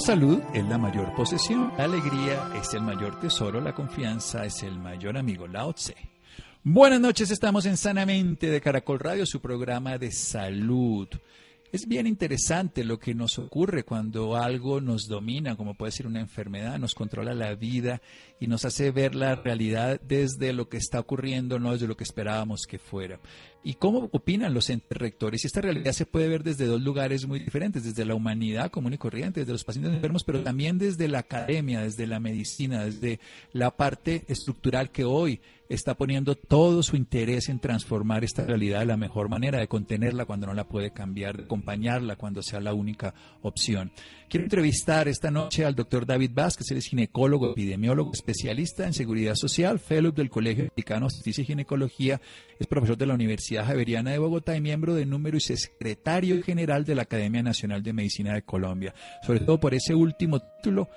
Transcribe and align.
La 0.00 0.06
salud 0.06 0.40
es 0.54 0.64
la 0.64 0.78
mayor 0.78 1.14
posesión, 1.14 1.74
la 1.76 1.84
alegría 1.84 2.50
es 2.58 2.72
el 2.72 2.80
mayor 2.80 3.20
tesoro, 3.20 3.60
la 3.60 3.74
confianza 3.74 4.46
es 4.46 4.62
el 4.62 4.78
mayor 4.78 5.18
amigo, 5.18 5.46
Lao 5.46 5.74
Tse. 5.74 5.94
Buenas 6.64 7.02
noches, 7.02 7.30
estamos 7.30 7.66
en 7.66 7.76
Sanamente 7.76 8.48
de 8.48 8.62
Caracol 8.62 8.98
Radio, 8.98 9.26
su 9.26 9.42
programa 9.42 9.98
de 9.98 10.10
salud. 10.10 11.06
Es 11.70 11.86
bien 11.86 12.06
interesante 12.06 12.82
lo 12.82 12.98
que 12.98 13.14
nos 13.14 13.38
ocurre 13.38 13.84
cuando 13.84 14.36
algo 14.36 14.80
nos 14.80 15.06
domina, 15.06 15.54
como 15.54 15.74
puede 15.74 15.92
ser 15.92 16.06
una 16.06 16.20
enfermedad, 16.20 16.78
nos 16.78 16.94
controla 16.94 17.34
la 17.34 17.54
vida 17.54 18.00
y 18.40 18.46
nos 18.46 18.64
hace 18.64 18.92
ver 18.92 19.14
la 19.14 19.36
realidad 19.36 20.00
desde 20.00 20.54
lo 20.54 20.70
que 20.70 20.78
está 20.78 20.98
ocurriendo, 20.98 21.58
no 21.58 21.72
desde 21.72 21.86
lo 21.86 21.96
que 21.98 22.04
esperábamos 22.04 22.62
que 22.66 22.78
fuera. 22.78 23.20
¿Y 23.62 23.74
cómo 23.74 24.08
opinan 24.12 24.54
los 24.54 24.70
entes 24.70 24.96
rectores? 24.96 25.44
Esta 25.44 25.60
realidad 25.60 25.92
se 25.92 26.06
puede 26.06 26.28
ver 26.28 26.42
desde 26.42 26.64
dos 26.64 26.80
lugares 26.80 27.26
muy 27.26 27.40
diferentes, 27.40 27.84
desde 27.84 28.06
la 28.06 28.14
humanidad 28.14 28.70
común 28.70 28.94
y 28.94 28.98
corriente, 28.98 29.40
desde 29.40 29.52
los 29.52 29.64
pacientes 29.64 29.92
enfermos, 29.92 30.24
pero 30.24 30.42
también 30.42 30.78
desde 30.78 31.08
la 31.08 31.18
academia, 31.18 31.82
desde 31.82 32.06
la 32.06 32.20
medicina, 32.20 32.84
desde 32.84 33.20
la 33.52 33.76
parte 33.76 34.24
estructural 34.28 34.90
que 34.90 35.04
hoy 35.04 35.40
está 35.70 35.94
poniendo 35.94 36.34
todo 36.34 36.82
su 36.82 36.96
interés 36.96 37.48
en 37.48 37.60
transformar 37.60 38.24
esta 38.24 38.44
realidad 38.44 38.80
de 38.80 38.86
la 38.86 38.96
mejor 38.96 39.28
manera, 39.28 39.60
de 39.60 39.68
contenerla 39.68 40.24
cuando 40.24 40.48
no 40.48 40.54
la 40.54 40.66
puede 40.66 40.92
cambiar, 40.92 41.36
de 41.36 41.44
acompañarla 41.44 42.16
cuando 42.16 42.42
sea 42.42 42.60
la 42.60 42.74
única 42.74 43.14
opción. 43.42 43.92
Quiero 44.28 44.44
entrevistar 44.44 45.06
esta 45.06 45.30
noche 45.30 45.64
al 45.64 45.76
doctor 45.76 46.06
David 46.06 46.32
Vázquez, 46.34 46.70
él 46.70 46.78
es 46.78 46.86
ginecólogo, 46.86 47.52
epidemiólogo, 47.52 48.10
especialista 48.12 48.86
en 48.86 48.94
seguridad 48.94 49.34
social, 49.36 49.78
fellow 49.78 50.12
del 50.12 50.30
Colegio 50.30 50.64
Mexicano 50.64 51.06
de 51.06 51.14
Justicia 51.14 51.42
y 51.42 51.46
Ginecología, 51.46 52.20
es 52.58 52.66
profesor 52.66 52.96
de 52.96 53.06
la 53.06 53.14
Universidad 53.14 53.49
Javeriana 53.56 54.10
de 54.12 54.18
Bogotá 54.18 54.56
y 54.56 54.60
miembro 54.60 54.94
de 54.94 55.06
número 55.06 55.36
y 55.36 55.40
secretario 55.40 56.42
general 56.42 56.84
de 56.84 56.94
la 56.94 57.02
Academia 57.02 57.42
Nacional 57.42 57.82
de 57.82 57.92
Medicina 57.92 58.34
de 58.34 58.42
Colombia. 58.42 58.94
Sobre 59.26 59.40
todo 59.40 59.58
por 59.58 59.74
ese 59.74 59.94
último 59.94 60.40
título 60.40 60.88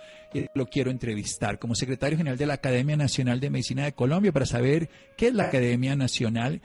lo 0.56 0.66
quiero 0.68 0.90
entrevistar 0.90 1.60
como 1.60 1.76
secretario 1.76 2.18
general 2.18 2.38
de 2.38 2.46
la 2.46 2.56
Academia 2.56 2.98
Nacional 2.98 3.40
de 3.40 3.50
Medicina 3.50 3.86
de 3.86 3.94
Colombia 3.94 4.32
para 4.32 4.46
saber 4.46 4.90
qué 5.18 5.28
es 5.28 5.34
la 5.34 5.46
Academia 5.46 5.96
Nacional, 5.96 6.62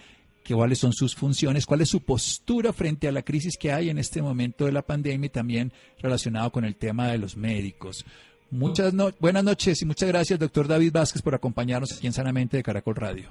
cuáles 0.55 0.79
son 0.79 0.93
sus 0.93 1.15
funciones, 1.15 1.67
cuál 1.67 1.81
es 1.83 1.89
su 1.89 2.03
postura 2.03 2.73
frente 2.73 3.09
a 3.09 3.13
la 3.13 3.23
crisis 3.23 3.57
que 3.57 3.73
hay 3.73 3.91
en 3.91 3.99
este 3.99 4.23
momento 4.23 4.65
de 4.65 4.73
la 4.73 4.83
pandemia 4.83 5.27
y 5.27 5.31
también 5.31 5.73
relacionado 6.01 6.51
con 6.51 6.65
el 6.65 6.77
tema 6.77 7.09
de 7.09 7.19
los 7.19 7.37
médicos. 7.37 8.05
Muchas 8.51 8.95
buenas 9.21 9.45
noches 9.45 9.83
y 9.83 9.85
muchas 9.85 10.09
gracias, 10.09 10.39
doctor 10.39 10.67
David 10.67 10.93
Vázquez, 10.93 11.21
por 11.21 11.35
acompañarnos 11.35 11.93
aquí 11.93 12.07
en 12.07 12.15
Sanamente 12.15 12.57
de 12.57 12.63
Caracol 12.63 12.97
Radio. 12.97 13.29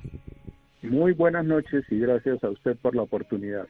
Muy 0.90 1.14
buenas 1.14 1.46
noches 1.46 1.84
y 1.90 2.00
gracias 2.00 2.44
a 2.44 2.50
usted 2.50 2.78
por 2.78 2.96
la 2.96 3.04
oportunidad. 3.04 3.68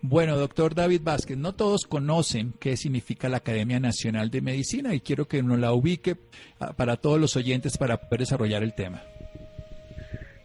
Bueno, 0.00 0.36
doctor 0.36 0.74
David 0.74 1.02
Vázquez, 1.02 1.36
no 1.36 1.54
todos 1.54 1.86
conocen 1.86 2.52
qué 2.60 2.76
significa 2.76 3.28
la 3.28 3.38
Academia 3.38 3.80
Nacional 3.80 4.30
de 4.30 4.40
Medicina 4.40 4.94
y 4.94 5.00
quiero 5.00 5.26
que 5.26 5.40
uno 5.40 5.56
la 5.56 5.72
ubique 5.72 6.16
ah, 6.60 6.72
para 6.76 6.96
todos 6.96 7.20
los 7.20 7.36
oyentes 7.36 7.78
para 7.78 7.96
poder 7.96 8.20
desarrollar 8.20 8.62
el 8.62 8.74
tema. 8.74 9.02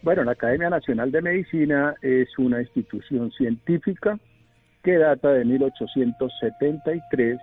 Bueno, 0.02 0.24
la 0.24 0.32
Academia 0.32 0.70
Nacional 0.70 1.10
de 1.10 1.22
Medicina 1.22 1.94
es 2.02 2.28
una 2.38 2.60
institución 2.60 3.30
científica 3.32 4.18
que 4.82 4.96
data 4.96 5.32
de 5.32 5.44
1873 5.44 7.38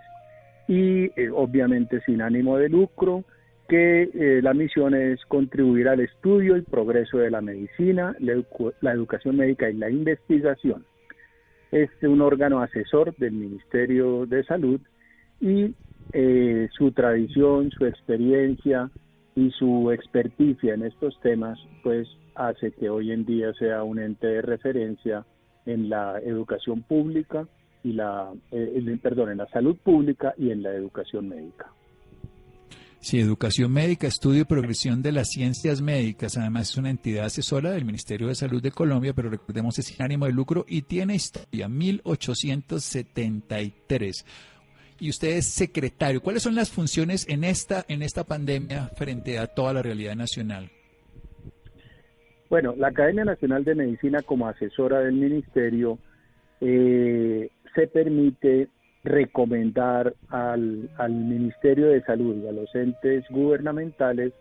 y 0.68 1.06
eh, 1.20 1.30
obviamente 1.34 2.02
sin 2.06 2.22
ánimo 2.22 2.58
de 2.58 2.70
lucro, 2.70 3.24
que 3.68 4.10
eh, 4.14 4.42
la 4.42 4.54
misión 4.54 4.94
es 4.94 5.24
contribuir 5.26 5.88
al 5.88 6.00
estudio 6.00 6.58
y 6.58 6.62
progreso 6.62 7.18
de 7.18 7.32
la 7.32 7.42
medicina, 7.42 8.16
la 8.20 8.92
educación 8.94 9.38
médica 9.38 9.70
y 9.70 9.74
la 9.74 9.90
investigación 9.90 10.86
es 11.76 11.90
un 12.04 12.22
órgano 12.22 12.62
asesor 12.62 13.16
del 13.18 13.34
Ministerio 13.34 14.26
de 14.26 14.46
Salud 14.46 14.80
y 15.42 15.76
eh, 16.14 16.70
su 16.72 16.92
tradición, 16.94 17.70
su 17.72 17.86
experiencia 17.86 18.90
y 19.36 19.52
su 19.52 19.92
experticia 19.92 20.74
en 20.74 20.84
estos 20.84 21.20
temas, 21.20 21.60
pues 21.84 22.08
hace 22.36 22.72
que 22.72 22.90
hoy 22.90 23.12
en 23.12 23.26
día 23.26 23.54
sea 23.60 23.84
un 23.84 24.00
ente 24.00 24.28
de 24.28 24.42
referencia 24.42 25.26
en 25.66 25.90
la 25.90 26.20
educación 26.20 26.82
pública 26.84 27.46
y 27.84 27.92
la, 27.92 28.32
eh, 28.52 28.98
perdón, 29.02 29.32
en 29.32 29.40
la 29.40 29.48
salud 29.48 29.76
pública 29.84 30.34
y 30.38 30.52
en 30.52 30.64
la 30.64 30.74
educación 30.74 31.28
médica. 31.28 31.68
Sí, 33.00 33.20
Educación 33.20 33.72
Médica, 33.72 34.08
Estudio 34.08 34.42
y 34.42 34.46
Progresión 34.46 35.04
de 35.04 35.12
las 35.12 35.30
Ciencias 35.30 35.82
Médicas. 35.82 36.38
Además, 36.38 36.72
es 36.72 36.78
una 36.78 36.90
entidad 36.90 37.26
asesora 37.26 37.70
del 37.72 37.86
Ministerio 37.86 38.28
de 38.28 38.36
Salud 38.36 38.64
de 38.64 38.72
Colombia, 38.72 39.14
pero 39.14 39.30
recordemos 39.30 39.78
es 39.78 39.86
sin 39.86 40.02
ánimo 40.04 40.26
de 40.26 40.32
lucro 40.32 40.66
y 40.68 40.82
tiene 40.82 41.14
historia 41.16 41.70
1873. 41.70 44.26
Y 45.00 45.10
usted 45.10 45.38
es 45.38 45.46
secretario. 45.46 46.22
¿Cuáles 46.22 46.42
son 46.42 46.56
las 46.56 46.72
funciones 46.72 47.28
en 47.30 47.44
esta, 47.44 47.86
en 47.88 48.02
esta 48.02 48.24
pandemia 48.24 48.90
frente 48.96 49.38
a 49.38 49.46
toda 49.48 49.74
la 49.74 49.84
realidad 49.84 50.16
nacional? 50.16 50.72
Bueno, 52.50 52.74
la 52.78 52.88
Academia 52.88 53.26
Nacional 53.26 53.66
de 53.66 53.76
Medicina, 53.76 54.22
como 54.22 54.48
asesora 54.48 55.02
del 55.02 55.14
Ministerio, 55.14 56.00
eh, 56.62 57.50
se 57.76 57.88
permite 57.88 58.70
recomendar 59.06 60.16
al, 60.30 60.90
Ministerio 61.10 61.88
de 61.88 62.02
Salud 62.02 62.44
y 62.44 62.48
a 62.48 62.52
los 62.52 62.74
entes 62.74 63.24
gubernamentales 63.30 64.34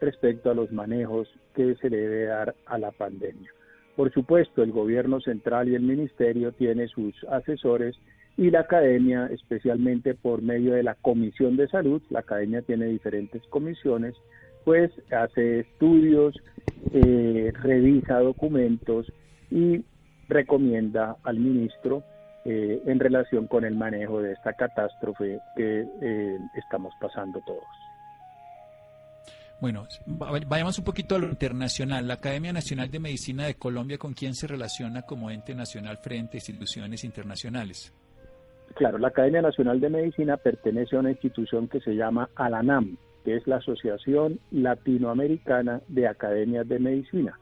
respecto 0.00 0.50
a 0.50 0.54
los 0.54 0.70
manejos 0.72 1.28
que 1.54 1.74
se 1.76 1.90
debe 1.90 2.26
dar 2.26 2.54
a 2.66 2.78
la 2.78 2.92
pandemia. 2.92 3.50
Por 3.96 4.12
supuesto, 4.12 4.62
el 4.62 4.72
gobierno 4.72 5.20
central 5.20 5.68
y 5.68 5.74
el 5.74 5.82
ministerio 5.82 6.52
tiene 6.52 6.86
sus 6.86 7.14
asesores 7.24 7.96
y 8.36 8.50
la 8.50 8.60
academia, 8.60 9.26
especialmente 9.26 10.14
por 10.14 10.40
medio 10.40 10.72
de 10.74 10.84
la 10.84 10.94
Comisión 10.94 11.56
de 11.56 11.68
Salud, 11.68 12.00
la 12.08 12.20
academia 12.20 12.62
tiene 12.62 12.86
diferentes 12.86 13.42
comisiones, 13.48 14.14
pues 14.64 14.90
hace 15.10 15.60
estudios, 15.60 16.34
eh, 16.92 17.52
revisa 17.60 18.20
documentos 18.20 19.12
y 19.50 19.84
recomienda 20.28 21.16
al 21.24 21.40
ministro 21.40 22.04
eh, 22.44 22.82
en 22.86 22.98
relación 22.98 23.46
con 23.46 23.64
el 23.64 23.74
manejo 23.74 24.20
de 24.20 24.32
esta 24.32 24.52
catástrofe 24.52 25.38
que 25.56 25.86
eh, 26.00 26.38
estamos 26.54 26.92
pasando 27.00 27.40
todos. 27.46 27.64
Bueno, 29.60 29.86
vayamos 30.48 30.76
un 30.80 30.84
poquito 30.84 31.14
a 31.14 31.20
lo 31.20 31.28
internacional. 31.28 32.08
La 32.08 32.14
Academia 32.14 32.52
Nacional 32.52 32.90
de 32.90 32.98
Medicina 32.98 33.46
de 33.46 33.54
Colombia, 33.54 33.96
¿con 33.96 34.12
quién 34.12 34.34
se 34.34 34.48
relaciona 34.48 35.02
como 35.02 35.30
ente 35.30 35.54
nacional 35.54 35.98
frente 35.98 36.36
a 36.36 36.38
instituciones 36.38 37.04
internacionales? 37.04 37.94
Claro, 38.74 38.98
la 38.98 39.08
Academia 39.08 39.40
Nacional 39.40 39.78
de 39.78 39.88
Medicina 39.88 40.36
pertenece 40.36 40.96
a 40.96 40.98
una 40.98 41.10
institución 41.10 41.68
que 41.68 41.80
se 41.80 41.94
llama 41.94 42.28
ALANAM, 42.34 42.96
que 43.24 43.36
es 43.36 43.46
la 43.46 43.58
Asociación 43.58 44.40
Latinoamericana 44.50 45.80
de 45.86 46.08
Academias 46.08 46.66
de 46.66 46.80
Medicina. 46.80 47.38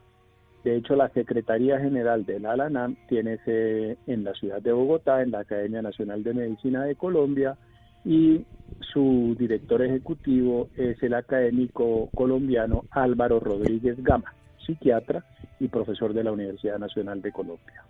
De 0.63 0.77
hecho, 0.77 0.95
la 0.95 1.09
Secretaría 1.09 1.79
General 1.79 2.25
de 2.25 2.39
la 2.39 2.51
ALANAM 2.51 2.95
tiene 3.07 3.37
sede 3.43 3.97
en 4.05 4.23
la 4.23 4.33
ciudad 4.33 4.61
de 4.61 4.71
Bogotá, 4.71 5.23
en 5.23 5.31
la 5.31 5.39
Academia 5.39 5.81
Nacional 5.81 6.23
de 6.23 6.33
Medicina 6.33 6.83
de 6.83 6.95
Colombia, 6.95 7.57
y 8.05 8.45
su 8.93 9.35
director 9.39 9.81
ejecutivo 9.81 10.69
es 10.75 11.01
el 11.01 11.13
académico 11.13 12.09
colombiano 12.15 12.85
Álvaro 12.91 13.39
Rodríguez 13.39 14.01
Gama, 14.03 14.33
psiquiatra 14.65 15.25
y 15.59 15.67
profesor 15.67 16.13
de 16.13 16.23
la 16.23 16.31
Universidad 16.31 16.77
Nacional 16.77 17.21
de 17.21 17.31
Colombia. 17.31 17.83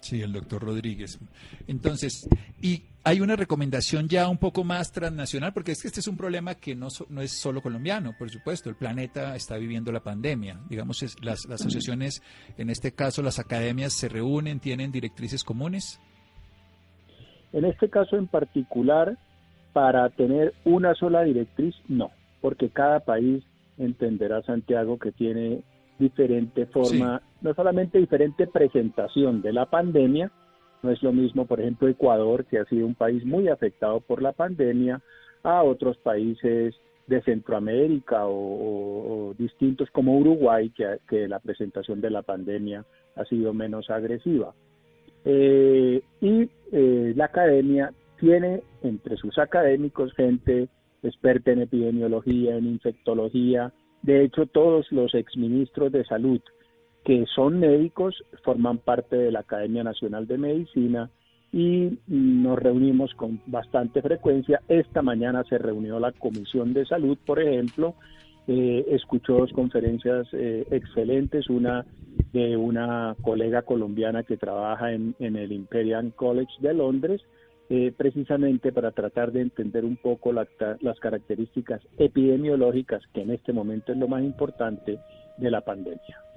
Sí, 0.00 0.22
el 0.22 0.32
doctor 0.32 0.62
Rodríguez. 0.62 1.18
Entonces, 1.66 2.28
y 2.62 2.84
hay 3.08 3.22
una 3.22 3.36
recomendación 3.36 4.06
ya 4.06 4.28
un 4.28 4.36
poco 4.36 4.64
más 4.64 4.92
transnacional, 4.92 5.54
porque 5.54 5.72
es 5.72 5.80
que 5.80 5.88
este 5.88 6.00
es 6.00 6.08
un 6.08 6.16
problema 6.18 6.54
que 6.56 6.74
no, 6.74 6.88
no 7.08 7.22
es 7.22 7.32
solo 7.32 7.62
colombiano, 7.62 8.14
por 8.18 8.28
supuesto, 8.28 8.68
el 8.68 8.76
planeta 8.76 9.34
está 9.34 9.56
viviendo 9.56 9.90
la 9.92 10.00
pandemia. 10.00 10.60
Digamos, 10.68 11.02
las, 11.22 11.46
las 11.46 11.60
asociaciones, 11.60 12.22
en 12.58 12.68
este 12.68 12.92
caso 12.92 13.22
las 13.22 13.38
academias, 13.38 13.94
se 13.94 14.10
reúnen, 14.10 14.60
tienen 14.60 14.92
directrices 14.92 15.42
comunes. 15.42 15.98
En 17.54 17.64
este 17.64 17.88
caso 17.88 18.16
en 18.16 18.26
particular, 18.26 19.16
para 19.72 20.10
tener 20.10 20.52
una 20.64 20.94
sola 20.94 21.22
directriz, 21.22 21.74
no, 21.88 22.10
porque 22.42 22.68
cada 22.68 23.00
país 23.00 23.42
entenderá, 23.78 24.42
Santiago, 24.42 24.98
que 24.98 25.12
tiene 25.12 25.62
diferente 25.98 26.66
forma, 26.66 27.22
no 27.40 27.54
solamente 27.54 27.98
diferente 27.98 28.46
presentación 28.46 29.40
de 29.40 29.54
la 29.54 29.64
pandemia, 29.64 30.30
No 30.82 30.90
es 30.90 31.02
lo 31.02 31.12
mismo, 31.12 31.46
por 31.46 31.60
ejemplo, 31.60 31.88
Ecuador, 31.88 32.44
que 32.44 32.58
ha 32.58 32.64
sido 32.66 32.86
un 32.86 32.94
país 32.94 33.24
muy 33.24 33.48
afectado 33.48 34.00
por 34.00 34.22
la 34.22 34.32
pandemia, 34.32 35.00
a 35.42 35.62
otros 35.62 35.96
países 35.98 36.74
de 37.06 37.22
Centroamérica 37.22 38.26
o, 38.26 39.34
distintos 39.38 39.90
como 39.90 40.18
Uruguay, 40.18 40.70
que, 40.70 41.28
la 41.28 41.38
presentación 41.38 42.00
de 42.00 42.10
la 42.10 42.22
pandemia 42.22 42.84
ha 43.16 43.24
sido 43.24 43.54
menos 43.54 43.88
agresiva. 43.90 44.54
Eh, 45.24 46.02
y 46.20 46.50
eh, 46.72 47.12
la 47.16 47.26
academia 47.26 47.92
tiene 48.20 48.62
entre 48.82 49.16
sus 49.16 49.38
académicos 49.38 50.12
gente 50.14 50.68
experta 51.02 51.52
en 51.52 51.62
epidemiología, 51.62 52.56
en 52.56 52.66
infectología. 52.66 53.72
De 54.02 54.24
hecho, 54.24 54.46
todos 54.46 54.90
los 54.92 55.14
exministros 55.14 55.92
de 55.92 56.04
salud 56.04 56.40
que 57.08 57.24
son 57.34 57.58
médicos 57.58 58.22
forman 58.44 58.76
parte 58.76 59.16
de 59.16 59.32
la 59.32 59.40
Academia 59.40 59.82
Nacional 59.82 60.26
de 60.26 60.36
Medicina 60.36 61.08
y 61.50 61.98
nos 62.06 62.58
reunimos 62.58 63.14
con 63.14 63.40
bastante 63.46 64.02
frecuencia. 64.02 64.60
Esta 64.68 65.00
mañana 65.00 65.42
se 65.48 65.56
reunió 65.56 65.98
la 65.98 66.12
Comisión 66.12 66.74
de 66.74 66.84
Salud, 66.84 67.16
por 67.24 67.40
ejemplo, 67.40 67.94
eh, 68.46 68.84
escuchó 68.90 69.38
dos 69.38 69.50
conferencias 69.54 70.26
eh, 70.34 70.66
excelentes, 70.70 71.48
una 71.48 71.86
de 72.34 72.58
una 72.58 73.16
colega 73.22 73.62
colombiana 73.62 74.22
que 74.22 74.36
trabaja 74.36 74.92
en, 74.92 75.14
el 75.18 75.50
Imperial 75.50 76.12
College 76.14 76.52
de 76.60 76.74
Londres, 76.74 77.22
eh, 77.70 77.90
precisamente 77.96 78.70
para 78.70 78.90
tratar 78.90 79.32
de 79.32 79.40
entender 79.40 79.86
un 79.86 79.96
poco 79.96 80.30
las 80.34 81.00
características 81.00 81.80
epidemiológicas, 81.96 83.02
que 83.14 83.22
en 83.22 83.30
este 83.30 83.54
momento 83.54 83.92
es 83.92 83.98
lo 83.98 84.08
más 84.08 84.22
importante, 84.22 84.98
de 85.38 85.50
la 85.50 85.62
pandemia. 85.62 86.27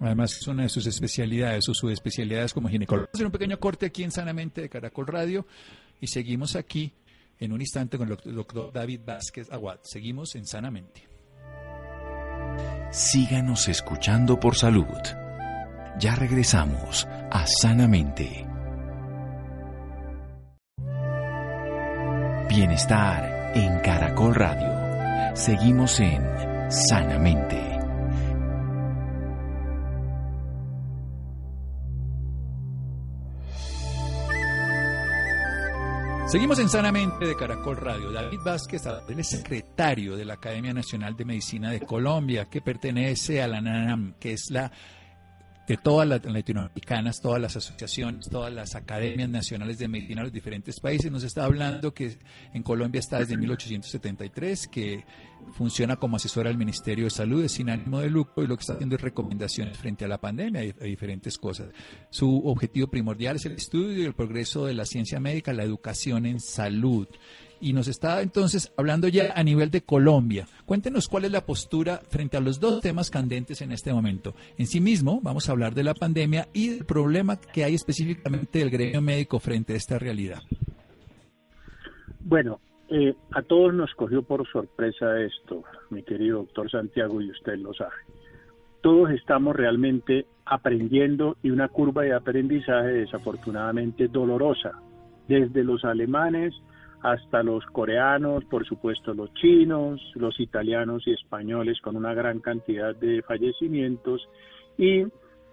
Además, 0.00 0.36
es 0.36 0.46
una 0.46 0.64
de 0.64 0.68
sus 0.68 0.86
especialidades 0.86 1.68
o 1.68 1.74
subespecialidades 1.74 2.52
como 2.52 2.68
ginecólogo. 2.68 3.06
Vamos 3.06 3.14
a 3.14 3.16
hacer 3.16 3.26
un 3.26 3.32
pequeño 3.32 3.58
corte 3.58 3.86
aquí 3.86 4.04
en 4.04 4.10
Sanamente 4.10 4.60
de 4.60 4.68
Caracol 4.68 5.06
Radio 5.06 5.46
y 6.00 6.06
seguimos 6.06 6.54
aquí 6.56 6.92
en 7.38 7.52
un 7.52 7.60
instante 7.60 7.98
con 7.98 8.10
el 8.10 8.34
doctor 8.34 8.72
David 8.72 9.00
Vázquez 9.06 9.50
Aguad. 9.50 9.78
Seguimos 9.82 10.34
en 10.34 10.46
Sanamente. 10.46 11.08
Síganos 12.90 13.68
escuchando 13.68 14.38
por 14.38 14.56
salud. 14.56 14.86
Ya 15.98 16.14
regresamos 16.14 17.06
a 17.30 17.46
Sanamente. 17.46 18.46
Bienestar 22.48 23.52
en 23.54 23.80
Caracol 23.80 24.34
Radio. 24.34 25.36
Seguimos 25.36 26.00
en 26.00 26.22
Sanamente. 26.70 27.75
Seguimos 36.26 36.58
en 36.58 36.68
Sanamente 36.68 37.24
de 37.24 37.36
Caracol 37.36 37.76
Radio. 37.76 38.10
David 38.10 38.40
Vázquez 38.44 38.82
es 38.84 39.28
secretario 39.28 40.16
de 40.16 40.24
la 40.24 40.34
Academia 40.34 40.74
Nacional 40.74 41.16
de 41.16 41.24
Medicina 41.24 41.70
de 41.70 41.80
Colombia, 41.80 42.46
que 42.46 42.60
pertenece 42.60 43.40
a 43.40 43.46
la 43.46 43.60
NANAM, 43.60 44.14
que 44.18 44.32
es 44.32 44.46
la 44.50 44.72
de 45.66 45.76
todas 45.76 46.06
las 46.06 46.24
latinoamericanas, 46.24 47.20
todas 47.20 47.40
las 47.40 47.56
asociaciones, 47.56 48.28
todas 48.28 48.52
las 48.52 48.74
academias 48.74 49.28
nacionales 49.28 49.78
de 49.78 49.88
medicina 49.88 50.20
de 50.20 50.26
los 50.26 50.32
diferentes 50.32 50.78
países. 50.78 51.10
Nos 51.10 51.24
está 51.24 51.44
hablando 51.44 51.92
que 51.92 52.18
en 52.54 52.62
Colombia 52.62 53.00
está 53.00 53.18
desde 53.18 53.36
1873, 53.36 54.68
que 54.68 55.04
funciona 55.52 55.96
como 55.96 56.16
asesora 56.16 56.50
del 56.50 56.58
Ministerio 56.58 57.04
de 57.04 57.10
Salud, 57.10 57.44
es 57.44 57.52
sin 57.52 57.70
ánimo 57.70 58.00
de 58.00 58.10
lucro 58.10 58.44
y 58.44 58.46
lo 58.46 58.56
que 58.56 58.60
está 58.60 58.74
haciendo 58.74 58.96
es 58.96 59.02
recomendaciones 59.02 59.76
frente 59.76 60.04
a 60.04 60.08
la 60.08 60.18
pandemia 60.18 60.64
y 60.64 60.70
a 60.70 60.84
diferentes 60.84 61.36
cosas. 61.38 61.68
Su 62.10 62.46
objetivo 62.46 62.86
primordial 62.88 63.36
es 63.36 63.46
el 63.46 63.52
estudio 63.52 64.02
y 64.02 64.04
el 64.04 64.14
progreso 64.14 64.66
de 64.66 64.74
la 64.74 64.84
ciencia 64.84 65.18
médica, 65.18 65.52
la 65.52 65.64
educación 65.64 66.26
en 66.26 66.40
salud 66.40 67.08
y 67.60 67.72
nos 67.72 67.88
está 67.88 68.22
entonces 68.22 68.72
hablando 68.76 69.08
ya 69.08 69.32
a 69.34 69.42
nivel 69.42 69.70
de 69.70 69.82
Colombia. 69.82 70.46
Cuéntenos 70.64 71.08
cuál 71.08 71.24
es 71.24 71.32
la 71.32 71.44
postura 71.44 72.00
frente 72.08 72.36
a 72.36 72.40
los 72.40 72.60
dos 72.60 72.80
temas 72.80 73.10
candentes 73.10 73.60
en 73.62 73.72
este 73.72 73.92
momento. 73.92 74.34
En 74.58 74.66
sí 74.66 74.80
mismo, 74.80 75.20
vamos 75.22 75.48
a 75.48 75.52
hablar 75.52 75.74
de 75.74 75.84
la 75.84 75.94
pandemia 75.94 76.48
y 76.52 76.68
del 76.68 76.84
problema 76.84 77.36
que 77.36 77.64
hay 77.64 77.74
específicamente 77.74 78.58
del 78.58 78.70
gremio 78.70 79.00
médico 79.00 79.38
frente 79.38 79.72
a 79.74 79.76
esta 79.76 79.98
realidad. 79.98 80.40
Bueno, 82.20 82.60
eh, 82.88 83.14
a 83.32 83.42
todos 83.42 83.74
nos 83.74 83.92
cogió 83.94 84.22
por 84.22 84.46
sorpresa 84.48 85.20
esto, 85.20 85.64
mi 85.90 86.02
querido 86.02 86.38
doctor 86.38 86.70
Santiago, 86.70 87.20
y 87.20 87.30
usted 87.30 87.56
lo 87.56 87.74
sabe. 87.74 87.94
Todos 88.80 89.10
estamos 89.10 89.56
realmente 89.56 90.26
aprendiendo 90.44 91.36
y 91.42 91.50
una 91.50 91.68
curva 91.68 92.02
de 92.02 92.14
aprendizaje 92.14 92.88
desafortunadamente 92.88 94.06
dolorosa, 94.06 94.72
desde 95.26 95.64
los 95.64 95.84
alemanes 95.84 96.54
hasta 97.02 97.42
los 97.42 97.64
coreanos, 97.66 98.44
por 98.46 98.66
supuesto 98.66 99.14
los 99.14 99.32
chinos, 99.34 100.00
los 100.14 100.38
italianos 100.40 101.06
y 101.06 101.12
españoles 101.12 101.80
con 101.80 101.96
una 101.96 102.14
gran 102.14 102.40
cantidad 102.40 102.94
de 102.94 103.22
fallecimientos 103.22 104.28
y 104.78 105.04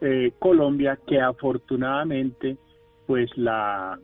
eh, 0.02 0.32
Colombia 0.40 0.98
que 1.08 1.22
afortunadamente 1.22 2.58
pues 3.06 3.30
la, 3.38 4.00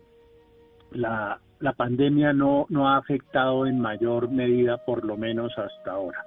la, 0.91 1.39
la 1.59 1.74
pandemia 1.74 2.33
no, 2.33 2.65
no 2.69 2.89
ha 2.89 2.97
afectado 2.97 3.65
en 3.65 3.80
mayor 3.80 4.30
medida 4.30 4.77
por 4.85 5.06
lo 5.06 5.18
menos 5.18 5.57
hasta 5.57 5.92
ahora. 5.92 6.24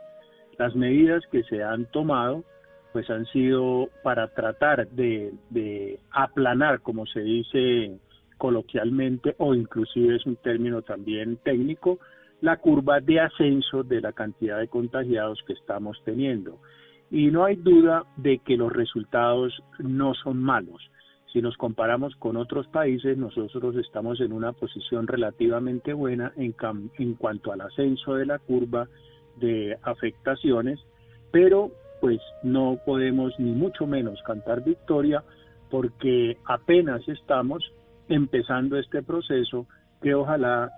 Las 0.58 0.74
medidas 0.74 1.22
que 1.30 1.42
se 1.44 1.62
han 1.62 1.86
tomado 1.86 2.44
pues 2.92 3.08
han 3.08 3.24
sido 3.26 3.88
para 4.02 4.28
tratar 4.28 4.86
de, 4.88 5.32
de 5.50 5.98
aplanar, 6.10 6.80
como 6.80 7.06
se 7.06 7.20
dice 7.20 7.98
coloquialmente 8.42 9.36
o 9.38 9.54
inclusive 9.54 10.16
es 10.16 10.26
un 10.26 10.34
término 10.34 10.82
también 10.82 11.36
técnico, 11.44 12.00
la 12.40 12.56
curva 12.56 12.98
de 12.98 13.20
ascenso 13.20 13.84
de 13.84 14.00
la 14.00 14.12
cantidad 14.12 14.58
de 14.58 14.66
contagiados 14.66 15.38
que 15.46 15.52
estamos 15.52 16.02
teniendo. 16.04 16.58
Y 17.08 17.30
no 17.30 17.44
hay 17.44 17.54
duda 17.54 18.04
de 18.16 18.38
que 18.38 18.56
los 18.56 18.72
resultados 18.72 19.62
no 19.78 20.14
son 20.14 20.42
malos. 20.42 20.82
Si 21.32 21.40
nos 21.40 21.56
comparamos 21.56 22.16
con 22.16 22.36
otros 22.36 22.66
países, 22.66 23.16
nosotros 23.16 23.76
estamos 23.76 24.20
en 24.20 24.32
una 24.32 24.52
posición 24.52 25.06
relativamente 25.06 25.92
buena 25.92 26.32
en, 26.36 26.52
en 26.98 27.14
cuanto 27.14 27.52
al 27.52 27.60
ascenso 27.60 28.16
de 28.16 28.26
la 28.26 28.40
curva 28.40 28.88
de 29.36 29.78
afectaciones, 29.84 30.80
pero 31.30 31.70
pues 32.00 32.18
no 32.42 32.76
podemos 32.84 33.38
ni 33.38 33.52
mucho 33.52 33.86
menos 33.86 34.20
cantar 34.26 34.64
victoria 34.64 35.22
porque 35.70 36.38
apenas 36.44 37.06
estamos 37.08 37.71
empezando 38.08 38.78
este 38.78 39.02
proceso 39.02 39.66
que 40.00 40.14
ojalá 40.14 40.70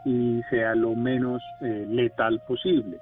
sea 0.50 0.74
lo 0.74 0.94
menos 0.94 1.42
eh, 1.62 1.86
letal 1.88 2.42
posible. 2.46 2.98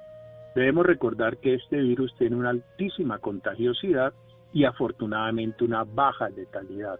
Debemos 0.55 0.85
recordar 0.85 1.37
que 1.37 1.55
este 1.55 1.77
virus 1.81 2.15
tiene 2.17 2.35
una 2.35 2.51
altísima 2.51 3.19
contagiosidad 3.19 4.13
y 4.53 4.65
afortunadamente 4.65 5.63
una 5.63 5.83
baja 5.83 6.29
letalidad, 6.29 6.99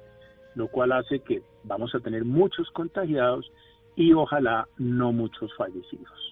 lo 0.56 0.68
cual 0.68 0.92
hace 0.92 1.20
que 1.20 1.44
vamos 1.64 1.94
a 1.96 2.00
tener 2.00 2.26
muchos 2.26 2.70
contagiados 2.72 3.50
y 3.96 4.12
ojalá 4.14 4.68
no 4.78 5.12
muchos 5.14 5.54
fallecidos. 5.56 6.23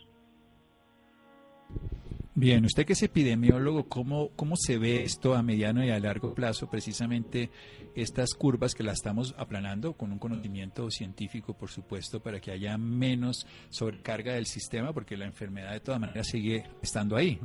Bien, 2.33 2.63
usted 2.63 2.85
que 2.85 2.93
es 2.93 3.03
epidemiólogo, 3.03 3.89
¿cómo, 3.89 4.29
¿cómo 4.37 4.55
se 4.55 4.77
ve 4.77 5.03
esto 5.03 5.35
a 5.35 5.43
mediano 5.43 5.83
y 5.83 5.89
a 5.89 5.99
largo 5.99 6.33
plazo? 6.33 6.69
Precisamente 6.69 7.49
estas 7.93 8.33
curvas 8.35 8.73
que 8.73 8.83
las 8.83 8.99
estamos 8.99 9.35
aplanando 9.37 9.93
con 9.93 10.13
un 10.13 10.17
conocimiento 10.17 10.89
científico, 10.89 11.53
por 11.53 11.69
supuesto, 11.69 12.21
para 12.21 12.39
que 12.39 12.51
haya 12.51 12.77
menos 12.77 13.45
sobrecarga 13.69 14.33
del 14.33 14.45
sistema, 14.45 14.93
porque 14.93 15.17
la 15.17 15.25
enfermedad 15.25 15.73
de 15.73 15.81
todas 15.81 15.99
maneras 15.99 16.27
sigue 16.27 16.63
estando 16.81 17.17
ahí. 17.17 17.37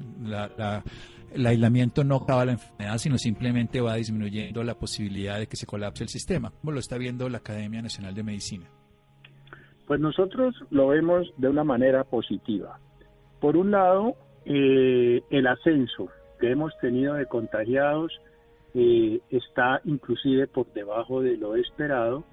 el 1.35 1.47
aislamiento 1.47 2.05
no 2.05 2.17
acaba 2.17 2.45
la 2.45 2.53
enfermedad, 2.53 2.99
sino 2.99 3.19
simplemente 3.19 3.81
va 3.81 3.97
disminuyendo 3.97 4.63
la 4.63 4.79
posibilidad 4.79 5.41
de 5.41 5.49
que 5.49 5.57
se 5.57 5.67
colapse 5.67 6.05
el 6.05 6.11
sistema. 6.11 6.53
¿Cómo 6.61 6.71
lo 6.71 6.79
está 6.79 6.97
viendo 6.97 7.29
la 7.29 7.39
Academia 7.39 7.83
Nacional 7.83 8.15
de 8.15 8.23
Medicina? 8.23 8.67
Pues 9.89 9.99
nosotros 9.99 10.55
lo 10.71 10.87
vemos 10.87 11.27
de 11.39 11.49
una 11.49 11.65
manera 11.65 12.05
positiva. 12.05 12.79
Por 13.41 13.57
un 13.57 13.73
lado, 13.73 14.17
eh, 14.47 15.23
el 15.31 15.47
ascenso 15.49 16.09
que 16.39 16.51
hemos 16.51 16.73
tenido 16.79 17.15
de 17.15 17.27
contagiados 17.27 18.13
eh, 18.75 19.21
está 19.31 19.81
inclusive 19.85 20.47
por 20.47 20.73
debajo 20.73 21.21
de 21.21 21.37
lo 21.37 21.57
esperado 21.57 22.25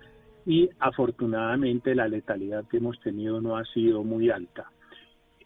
y 0.45 0.69
afortunadamente 0.79 1.95
la 1.95 2.07
letalidad 2.07 2.65
que 2.69 2.77
hemos 2.77 2.99
tenido 2.99 3.41
no 3.41 3.57
ha 3.57 3.65
sido 3.65 4.03
muy 4.03 4.29
alta. 4.29 4.69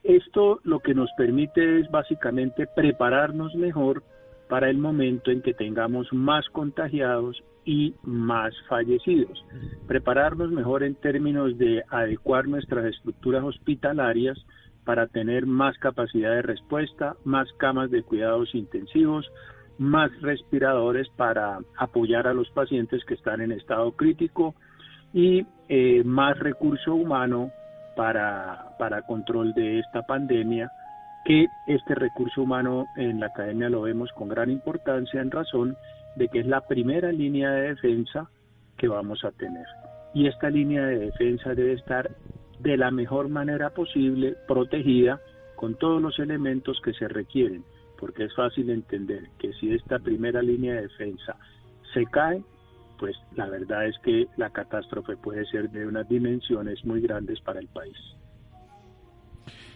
Esto 0.03 0.59
lo 0.63 0.79
que 0.79 0.93
nos 0.93 1.09
permite 1.17 1.79
es 1.79 1.89
básicamente 1.89 2.67
prepararnos 2.67 3.55
mejor 3.55 4.03
para 4.49 4.69
el 4.69 4.77
momento 4.77 5.31
en 5.31 5.41
que 5.41 5.53
tengamos 5.53 6.11
más 6.11 6.47
contagiados 6.49 7.43
y 7.63 7.93
más 8.03 8.53
fallecidos. 8.67 9.45
Prepararnos 9.87 10.51
mejor 10.51 10.83
en 10.83 10.95
términos 10.95 11.57
de 11.57 11.83
adecuar 11.89 12.47
nuestras 12.47 12.85
estructuras 12.85 13.43
hospitalarias 13.43 14.37
para 14.87 15.07
tener 15.07 15.45
más 15.45 15.77
capacidad 15.79 16.31
de 16.31 16.41
respuesta, 16.41 17.17
más 17.25 17.51
camas 17.57 17.91
de 17.91 18.03
cuidados 18.03 18.55
intensivos, 18.55 19.29
más 19.77 20.09
respiradores 20.21 21.09
para 21.17 21.59
apoyar 21.77 22.25
a 22.25 22.33
los 22.33 22.49
pacientes 22.51 23.03
que 23.03 23.15
están 23.15 23.41
en 23.41 23.51
estado 23.51 23.91
crítico 23.91 24.55
y 25.13 25.45
eh, 25.67 26.03
más 26.05 26.39
recurso 26.39 26.95
humano 26.95 27.51
para, 27.97 28.77
para 28.79 29.01
control 29.01 29.53
de 29.53 29.79
esta 29.79 30.03
pandemia, 30.03 30.71
que 31.25 31.47
este 31.67 31.93
recurso 31.93 32.43
humano 32.43 32.85
en 32.95 33.19
la 33.19 33.25
academia 33.25 33.67
lo 33.67 33.81
vemos 33.81 34.09
con 34.13 34.29
gran 34.29 34.49
importancia 34.49 35.19
en 35.19 35.31
razón 35.31 35.75
de 36.15 36.29
que 36.29 36.39
es 36.39 36.47
la 36.47 36.61
primera 36.61 37.11
línea 37.11 37.51
de 37.51 37.73
defensa 37.73 38.29
que 38.77 38.87
vamos 38.87 39.25
a 39.25 39.31
tener. 39.31 39.65
Y 40.13 40.27
esta 40.27 40.49
línea 40.49 40.85
de 40.85 40.99
defensa 40.99 41.53
debe 41.53 41.73
estar 41.73 42.09
de 42.59 42.77
la 42.77 42.91
mejor 42.91 43.29
manera 43.29 43.69
posible 43.71 44.35
protegida 44.47 45.21
con 45.55 45.75
todos 45.75 46.01
los 46.01 46.19
elementos 46.19 46.79
que 46.83 46.93
se 46.93 47.07
requieren, 47.07 47.63
porque 47.99 48.25
es 48.25 48.35
fácil 48.35 48.69
entender 48.69 49.29
que 49.39 49.53
si 49.53 49.71
esta 49.73 49.99
primera 49.99 50.41
línea 50.41 50.75
de 50.75 50.83
defensa 50.83 51.35
se 51.93 52.05
cae, 52.05 52.43
pues 52.99 53.15
la 53.35 53.47
verdad 53.47 53.87
es 53.87 53.95
que 54.03 54.27
la 54.37 54.49
catástrofe 54.49 55.17
puede 55.17 55.45
ser 55.45 55.69
de 55.69 55.85
unas 55.85 56.07
dimensiones 56.07 56.83
muy 56.85 57.01
grandes 57.01 57.39
para 57.41 57.59
el 57.59 57.67
país. 57.67 57.97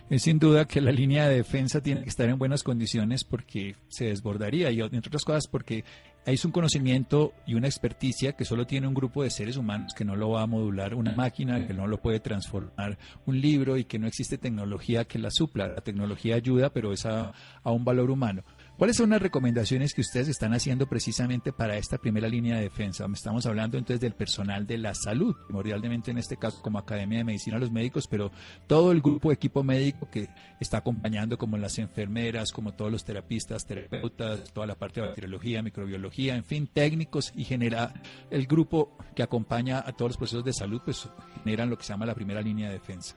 Es 0.09 0.23
sin 0.23 0.39
duda 0.39 0.65
que 0.65 0.81
la 0.81 0.91
línea 0.91 1.29
de 1.29 1.37
defensa 1.37 1.81
tiene 1.81 2.03
que 2.03 2.09
estar 2.09 2.27
en 2.27 2.37
buenas 2.37 2.63
condiciones 2.63 3.23
porque 3.23 3.75
se 3.87 4.07
desbordaría 4.07 4.69
y 4.69 4.81
entre 4.81 5.07
otras 5.07 5.23
cosas 5.23 5.47
porque 5.47 5.85
hay 6.25 6.37
un 6.43 6.51
conocimiento 6.51 7.33
y 7.47 7.55
una 7.55 7.67
experticia 7.67 8.33
que 8.33 8.45
solo 8.45 8.67
tiene 8.67 8.87
un 8.87 8.93
grupo 8.93 9.23
de 9.23 9.31
seres 9.31 9.57
humanos 9.57 9.93
que 9.95 10.05
no 10.05 10.15
lo 10.15 10.29
va 10.29 10.43
a 10.43 10.47
modular 10.47 10.93
una 10.93 11.13
máquina, 11.13 11.65
que 11.65 11.73
no 11.73 11.87
lo 11.87 11.99
puede 11.99 12.19
transformar 12.19 12.97
un 13.25 13.41
libro 13.41 13.77
y 13.77 13.85
que 13.85 13.97
no 13.97 14.07
existe 14.07 14.37
tecnología 14.37 15.05
que 15.05 15.17
la 15.17 15.31
supla. 15.31 15.67
La 15.67 15.81
tecnología 15.81 16.35
ayuda, 16.35 16.71
pero 16.71 16.93
es 16.93 17.05
a, 17.05 17.33
a 17.63 17.71
un 17.71 17.83
valor 17.83 18.11
humano. 18.11 18.43
¿Cuáles 18.81 18.97
son 18.97 19.11
las 19.11 19.21
recomendaciones 19.21 19.93
que 19.93 20.01
ustedes 20.01 20.27
están 20.27 20.55
haciendo 20.55 20.87
precisamente 20.87 21.53
para 21.53 21.77
esta 21.77 21.99
primera 21.99 22.27
línea 22.27 22.55
de 22.55 22.63
defensa? 22.63 23.05
Estamos 23.13 23.45
hablando 23.45 23.77
entonces 23.77 24.01
del 24.01 24.15
personal 24.15 24.65
de 24.65 24.79
la 24.79 24.95
salud, 24.95 25.35
primordialmente 25.45 26.09
en 26.09 26.17
este 26.17 26.35
caso 26.35 26.63
como 26.63 26.79
Academia 26.79 27.19
de 27.19 27.23
Medicina 27.23 27.59
los 27.59 27.69
médicos, 27.69 28.07
pero 28.07 28.31
todo 28.65 28.91
el 28.91 29.01
grupo 29.01 29.29
de 29.29 29.35
equipo 29.35 29.63
médico 29.63 30.09
que 30.09 30.29
está 30.59 30.77
acompañando 30.79 31.37
como 31.37 31.59
las 31.59 31.77
enfermeras, 31.77 32.51
como 32.51 32.73
todos 32.73 32.91
los 32.91 33.05
terapistas, 33.05 33.67
terapeutas, 33.67 34.51
toda 34.51 34.65
la 34.65 34.73
parte 34.73 34.99
de 34.99 35.05
bacteriología, 35.05 35.61
microbiología, 35.61 36.35
en 36.35 36.43
fin, 36.43 36.65
técnicos 36.65 37.33
y 37.35 37.43
genera 37.43 37.93
el 38.31 38.47
grupo 38.47 38.97
que 39.15 39.21
acompaña 39.21 39.83
a 39.85 39.91
todos 39.91 40.09
los 40.09 40.17
procesos 40.17 40.43
de 40.43 40.53
salud, 40.53 40.81
pues 40.83 41.07
generan 41.43 41.69
lo 41.69 41.77
que 41.77 41.83
se 41.83 41.93
llama 41.93 42.07
la 42.07 42.15
primera 42.15 42.41
línea 42.41 42.69
de 42.69 42.79
defensa. 42.79 43.15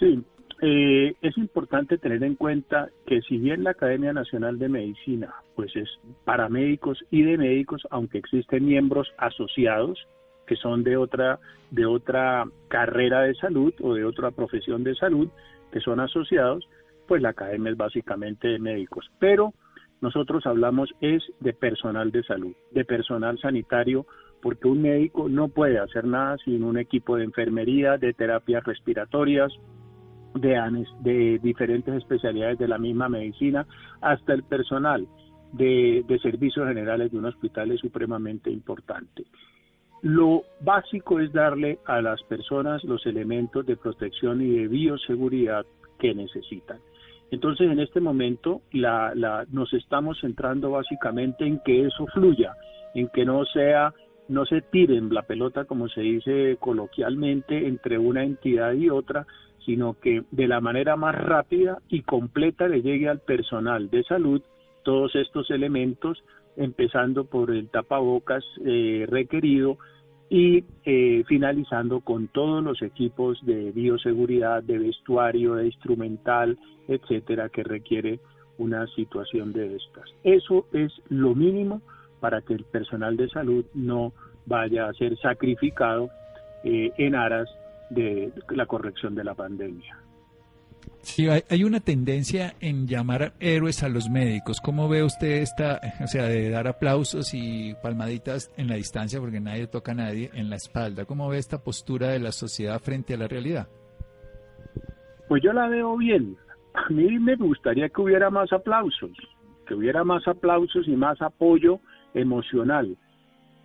Sí, 0.00 0.20
eh, 0.62 1.14
es 1.22 1.38
importante 1.38 1.98
tener 1.98 2.22
en 2.22 2.34
cuenta 2.34 2.88
que 3.06 3.22
si 3.22 3.38
bien 3.38 3.64
la 3.64 3.70
Academia 3.70 4.12
Nacional 4.12 4.58
de 4.58 4.68
Medicina 4.68 5.34
pues 5.54 5.74
es 5.74 5.88
para 6.24 6.48
médicos 6.48 7.02
y 7.10 7.22
de 7.22 7.38
médicos, 7.38 7.86
aunque 7.90 8.18
existen 8.18 8.66
miembros 8.66 9.12
asociados 9.18 10.06
que 10.46 10.56
son 10.56 10.82
de 10.84 10.96
otra 10.96 11.38
de 11.70 11.86
otra 11.86 12.44
carrera 12.68 13.22
de 13.22 13.34
salud 13.34 13.72
o 13.80 13.94
de 13.94 14.04
otra 14.04 14.32
profesión 14.32 14.84
de 14.84 14.94
salud 14.94 15.28
que 15.72 15.80
son 15.80 16.00
asociados, 16.00 16.68
pues 17.06 17.22
la 17.22 17.30
academia 17.30 17.70
es 17.70 17.76
básicamente 17.76 18.48
de 18.48 18.58
médicos, 18.58 19.10
pero 19.18 19.54
nosotros 20.00 20.46
hablamos 20.46 20.90
es 21.00 21.22
de 21.40 21.52
personal 21.52 22.10
de 22.10 22.22
salud, 22.24 22.54
de 22.72 22.84
personal 22.84 23.38
sanitario, 23.38 24.06
porque 24.42 24.68
un 24.68 24.82
médico 24.82 25.28
no 25.28 25.48
puede 25.48 25.78
hacer 25.78 26.04
nada 26.04 26.36
sin 26.44 26.64
un 26.64 26.78
equipo 26.78 27.16
de 27.16 27.24
enfermería, 27.24 27.98
de 27.98 28.14
terapias 28.14 28.64
respiratorias, 28.64 29.52
de, 30.34 30.86
de 31.00 31.38
diferentes 31.42 31.94
especialidades 31.94 32.58
de 32.58 32.68
la 32.68 32.78
misma 32.78 33.08
medicina, 33.08 33.66
hasta 34.00 34.32
el 34.32 34.42
personal 34.44 35.06
de, 35.52 36.04
de 36.06 36.18
servicios 36.20 36.68
generales 36.68 37.10
de 37.10 37.18
un 37.18 37.26
hospital 37.26 37.70
es 37.72 37.80
supremamente 37.80 38.50
importante. 38.50 39.24
Lo 40.02 40.44
básico 40.60 41.20
es 41.20 41.32
darle 41.32 41.78
a 41.84 42.00
las 42.00 42.22
personas 42.22 42.82
los 42.84 43.04
elementos 43.04 43.66
de 43.66 43.76
protección 43.76 44.40
y 44.40 44.48
de 44.48 44.68
bioseguridad 44.68 45.66
que 45.98 46.14
necesitan. 46.14 46.78
Entonces, 47.30 47.70
en 47.70 47.78
este 47.80 48.00
momento, 48.00 48.62
la, 48.72 49.12
la, 49.14 49.46
nos 49.50 49.72
estamos 49.74 50.18
centrando 50.20 50.70
básicamente 50.70 51.46
en 51.46 51.60
que 51.64 51.86
eso 51.86 52.06
fluya, 52.06 52.54
en 52.94 53.08
que 53.08 53.24
no 53.24 53.44
sea, 53.44 53.94
no 54.28 54.46
se 54.46 54.62
tiren 54.62 55.12
la 55.12 55.22
pelota, 55.22 55.64
como 55.64 55.88
se 55.88 56.00
dice 56.00 56.56
coloquialmente, 56.58 57.68
entre 57.68 57.98
una 57.98 58.24
entidad 58.24 58.72
y 58.72 58.88
otra, 58.90 59.26
sino 59.70 59.94
que 60.00 60.24
de 60.32 60.48
la 60.48 60.60
manera 60.60 60.96
más 60.96 61.14
rápida 61.14 61.78
y 61.88 62.02
completa 62.02 62.66
le 62.66 62.82
llegue 62.82 63.08
al 63.08 63.20
personal 63.20 63.88
de 63.88 64.02
salud 64.02 64.42
todos 64.82 65.14
estos 65.14 65.48
elementos, 65.52 66.24
empezando 66.56 67.24
por 67.26 67.52
el 67.52 67.68
tapabocas 67.68 68.42
eh, 68.66 69.06
requerido 69.08 69.78
y 70.28 70.64
eh, 70.84 71.22
finalizando 71.28 72.00
con 72.00 72.26
todos 72.26 72.64
los 72.64 72.82
equipos 72.82 73.38
de 73.46 73.70
bioseguridad, 73.70 74.64
de 74.64 74.80
vestuario, 74.80 75.54
de 75.54 75.66
instrumental, 75.66 76.58
etcétera, 76.88 77.48
que 77.48 77.62
requiere 77.62 78.18
una 78.58 78.88
situación 78.88 79.52
de 79.52 79.76
estas. 79.76 80.10
Eso 80.24 80.66
es 80.72 80.92
lo 81.10 81.36
mínimo 81.36 81.80
para 82.18 82.42
que 82.42 82.54
el 82.54 82.64
personal 82.64 83.16
de 83.16 83.28
salud 83.28 83.64
no 83.74 84.12
vaya 84.46 84.88
a 84.88 84.94
ser 84.94 85.16
sacrificado 85.18 86.10
eh, 86.64 86.90
en 86.98 87.14
aras 87.14 87.48
de 87.90 88.32
la 88.50 88.66
corrección 88.66 89.14
de 89.14 89.24
la 89.24 89.34
pandemia. 89.34 89.96
Sí, 91.02 91.28
hay, 91.28 91.64
una 91.64 91.80
tendencia 91.80 92.54
en 92.60 92.86
llamar 92.86 93.32
héroes 93.40 93.82
a 93.82 93.88
los 93.88 94.10
médicos. 94.10 94.60
¿Cómo 94.60 94.88
ve 94.88 95.02
usted 95.02 95.40
esta, 95.42 95.80
o 96.02 96.06
sea, 96.06 96.24
de 96.24 96.50
dar 96.50 96.68
aplausos 96.68 97.32
y 97.32 97.74
palmaditas 97.82 98.52
en 98.58 98.68
la 98.68 98.76
distancia 98.76 99.18
porque 99.18 99.40
nadie 99.40 99.66
toca 99.66 99.92
a 99.92 99.94
nadie 99.94 100.30
en 100.34 100.50
la 100.50 100.56
espalda? 100.56 101.06
¿Cómo 101.06 101.28
ve 101.28 101.38
esta 101.38 101.62
postura 101.62 102.08
de 102.08 102.18
la 102.18 102.32
sociedad 102.32 102.78
frente 102.80 103.14
a 103.14 103.16
la 103.16 103.28
realidad? 103.28 103.68
Pues 105.28 105.42
yo 105.42 105.52
la 105.52 105.68
veo 105.68 105.96
bien. 105.96 106.36
A 106.74 106.88
mí 106.90 107.18
me 107.18 107.34
gustaría 107.36 107.88
que 107.88 108.00
hubiera 108.02 108.28
más 108.30 108.52
aplausos, 108.52 109.12
que 109.66 109.74
hubiera 109.74 110.04
más 110.04 110.28
aplausos 110.28 110.86
y 110.86 110.96
más 110.96 111.20
apoyo 111.22 111.80
emocional. 112.12 112.96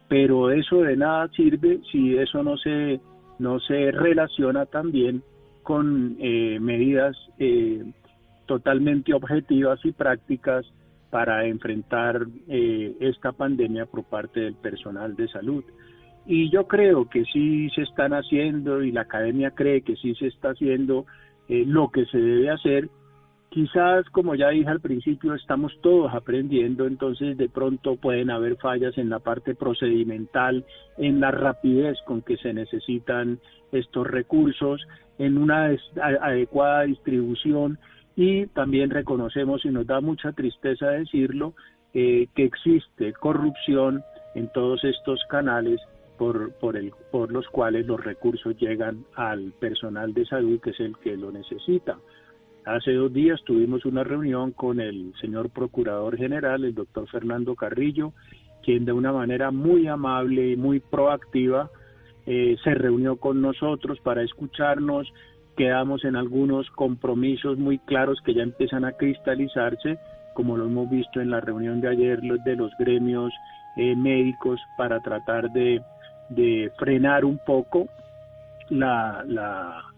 Pero 0.07 0.51
eso 0.51 0.81
de 0.81 0.95
nada 0.95 1.27
sirve 1.35 1.81
si 1.91 2.17
eso 2.17 2.43
no 2.43 2.55
se 2.57 3.01
no 3.39 3.59
se 3.59 3.91
relaciona 3.91 4.65
también 4.65 5.23
con 5.63 6.15
eh, 6.19 6.59
medidas 6.59 7.17
eh, 7.39 7.83
totalmente 8.45 9.13
objetivas 9.13 9.79
y 9.83 9.91
prácticas 9.91 10.65
para 11.09 11.45
enfrentar 11.45 12.27
eh, 12.47 12.95
esta 12.99 13.31
pandemia 13.31 13.85
por 13.85 14.03
parte 14.03 14.41
del 14.41 14.55
personal 14.55 15.15
de 15.15 15.27
salud. 15.29 15.63
Y 16.27 16.49
yo 16.51 16.67
creo 16.67 17.09
que 17.09 17.23
sí 17.25 17.69
se 17.71 17.83
están 17.83 18.13
haciendo 18.13 18.83
y 18.83 18.91
la 18.91 19.01
academia 19.01 19.51
cree 19.51 19.81
que 19.81 19.95
sí 19.95 20.15
se 20.15 20.27
está 20.27 20.49
haciendo 20.49 21.05
lo 21.47 21.89
que 21.89 22.05
se 22.05 22.17
debe 22.17 22.49
hacer 22.49 22.89
Quizás, 23.55 24.05
como 24.09 24.35
ya 24.35 24.49
dije 24.49 24.67
al 24.67 24.81
principio, 24.81 25.33
estamos 25.33 25.71
todos 25.79 26.13
aprendiendo, 26.13 26.87
entonces 26.87 27.37
de 27.37 27.47
pronto 27.47 27.95
pueden 27.95 28.29
haber 28.29 28.57
fallas 28.57 28.97
en 28.97 29.09
la 29.09 29.19
parte 29.19 29.55
procedimental, 29.55 30.65
en 30.97 31.21
la 31.21 31.31
rapidez 31.31 31.97
con 32.05 32.21
que 32.21 32.35
se 32.35 32.53
necesitan 32.53 33.39
estos 33.71 34.07
recursos, 34.07 34.85
en 35.19 35.37
una 35.37 35.73
adecuada 36.01 36.81
distribución 36.81 37.79
y 38.17 38.47
también 38.47 38.89
reconocemos, 38.89 39.63
y 39.63 39.69
nos 39.69 39.87
da 39.87 40.01
mucha 40.01 40.33
tristeza 40.33 40.89
decirlo, 40.89 41.53
eh, 41.93 42.27
que 42.35 42.43
existe 42.43 43.13
corrupción 43.13 44.03
en 44.33 44.51
todos 44.51 44.83
estos 44.83 45.21
canales 45.29 45.79
por, 46.17 46.51
por, 46.55 46.75
el, 46.75 46.91
por 47.09 47.31
los 47.31 47.47
cuales 47.47 47.87
los 47.87 48.03
recursos 48.03 48.57
llegan 48.57 49.05
al 49.15 49.53
personal 49.61 50.13
de 50.13 50.25
salud, 50.25 50.59
que 50.59 50.71
es 50.71 50.79
el 50.81 50.97
que 50.97 51.15
lo 51.15 51.31
necesita. 51.31 51.97
Hace 52.65 52.93
dos 52.93 53.13
días 53.13 53.39
tuvimos 53.45 53.85
una 53.85 54.03
reunión 54.03 54.51
con 54.51 54.79
el 54.79 55.13
señor 55.21 55.51
Procurador 55.51 56.17
General, 56.17 56.63
el 56.63 56.73
doctor 56.73 57.07
Fernando 57.07 57.55
Carrillo, 57.55 58.13
quien 58.63 58.85
de 58.85 58.91
una 58.91 59.11
manera 59.11 59.51
muy 59.51 59.87
amable 59.87 60.49
y 60.49 60.55
muy 60.55 60.79
proactiva 60.79 61.69
eh, 62.25 62.57
se 62.63 62.73
reunió 62.73 63.17
con 63.17 63.39
nosotros 63.39 63.99
para 63.99 64.23
escucharnos, 64.23 65.07
quedamos 65.55 66.03
en 66.05 66.15
algunos 66.15 66.67
compromisos 66.71 67.59
muy 67.59 67.77
claros 67.77 68.19
que 68.25 68.33
ya 68.33 68.41
empiezan 68.41 68.83
a 68.83 68.93
cristalizarse, 68.93 69.99
como 70.33 70.57
lo 70.57 70.65
hemos 70.65 70.89
visto 70.89 71.21
en 71.21 71.29
la 71.29 71.41
reunión 71.41 71.81
de 71.81 71.89
ayer 71.89 72.19
de 72.19 72.55
los 72.55 72.71
gremios 72.79 73.31
eh, 73.77 73.95
médicos 73.95 74.59
para 74.75 74.99
tratar 75.01 75.51
de, 75.51 75.83
frenar 76.79 77.23
un 77.25 77.39
poco 77.45 77.87
la, 78.69 79.23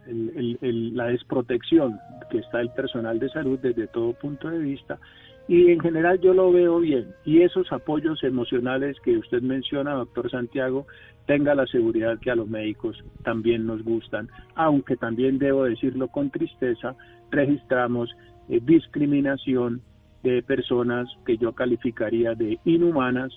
la 0.09 1.07
desprotección 1.07 1.99
que 2.29 2.39
está 2.39 2.61
el 2.61 2.69
personal 2.71 3.19
de 3.19 3.29
salud 3.29 3.59
desde 3.59 3.87
todo 3.87 4.13
punto 4.13 4.49
de 4.49 4.59
vista. 4.59 4.99
Y 5.47 5.71
en 5.71 5.79
general 5.79 6.19
yo 6.19 6.33
lo 6.33 6.51
veo 6.51 6.79
bien. 6.79 7.07
Y 7.23 7.41
esos 7.41 7.71
apoyos 7.71 8.21
emocionales 8.23 8.99
que 8.99 9.17
usted 9.17 9.41
menciona, 9.41 9.93
doctor 9.93 10.29
Santiago, 10.29 10.87
tenga 11.25 11.55
la 11.55 11.65
seguridad 11.67 12.19
que 12.19 12.31
a 12.31 12.35
los 12.35 12.49
médicos 12.49 13.03
también 13.23 13.65
nos 13.65 13.83
gustan, 13.83 14.29
aunque 14.55 14.95
también 14.95 15.37
debo 15.37 15.65
decirlo 15.65 16.07
con 16.07 16.31
tristeza, 16.31 16.95
registramos 17.31 18.09
eh, 18.49 18.59
discriminación 18.63 19.81
de 20.23 20.41
personas 20.41 21.07
que 21.25 21.37
yo 21.37 21.53
calificaría 21.53 22.33
de 22.33 22.59
inhumanas 22.65 23.31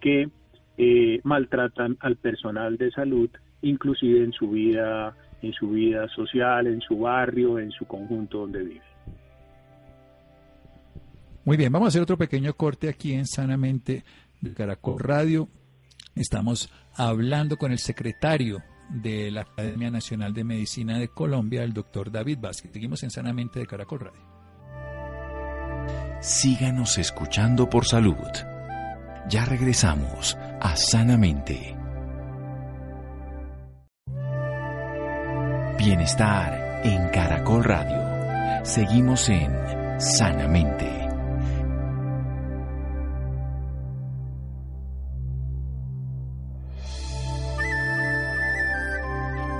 que 0.00 0.28
eh, 0.76 1.20
maltratan 1.24 1.96
al 2.00 2.16
personal 2.16 2.76
de 2.76 2.90
salud, 2.90 3.30
inclusive 3.62 4.22
en 4.22 4.32
su 4.32 4.50
vida, 4.50 5.16
en 5.46 5.52
su 5.52 5.70
vida 5.70 6.08
social, 6.08 6.66
en 6.66 6.80
su 6.80 6.98
barrio, 6.98 7.58
en 7.58 7.70
su 7.70 7.86
conjunto 7.86 8.38
donde 8.38 8.62
vive. 8.62 8.82
Muy 11.44 11.56
bien, 11.56 11.72
vamos 11.72 11.86
a 11.86 11.88
hacer 11.88 12.02
otro 12.02 12.18
pequeño 12.18 12.52
corte 12.54 12.88
aquí 12.88 13.12
en 13.12 13.26
Sanamente 13.26 14.04
de 14.40 14.52
Caracol 14.52 14.98
Radio. 14.98 15.48
Estamos 16.14 16.70
hablando 16.94 17.56
con 17.56 17.70
el 17.70 17.78
secretario 17.78 18.62
de 18.88 19.30
la 19.30 19.42
Academia 19.42 19.90
Nacional 19.90 20.34
de 20.34 20.44
Medicina 20.44 20.98
de 20.98 21.08
Colombia, 21.08 21.62
el 21.62 21.72
doctor 21.72 22.10
David 22.10 22.38
Vázquez. 22.40 22.72
Seguimos 22.72 23.02
en 23.04 23.10
Sanamente 23.10 23.60
de 23.60 23.66
Caracol 23.66 24.00
Radio. 24.00 24.20
Síganos 26.20 26.98
escuchando 26.98 27.70
por 27.70 27.84
salud. 27.84 28.16
Ya 29.28 29.44
regresamos 29.44 30.36
a 30.60 30.74
Sanamente. 30.76 31.76
Bienestar 35.86 36.80
en 36.84 37.10
Caracol 37.10 37.62
Radio. 37.62 38.64
Seguimos 38.64 39.28
en 39.28 39.52
Sanamente. 40.00 40.90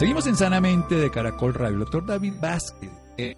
Seguimos 0.01 0.27
en 0.27 0.35
Sanamente 0.35 0.97
de 0.97 1.13
Caracol 1.13 1.55
Radio. 1.55 1.75
El 1.75 1.79
doctor 1.79 2.05
David 2.05 2.35
Vázquez, 2.41 2.91
eh, 3.17 3.37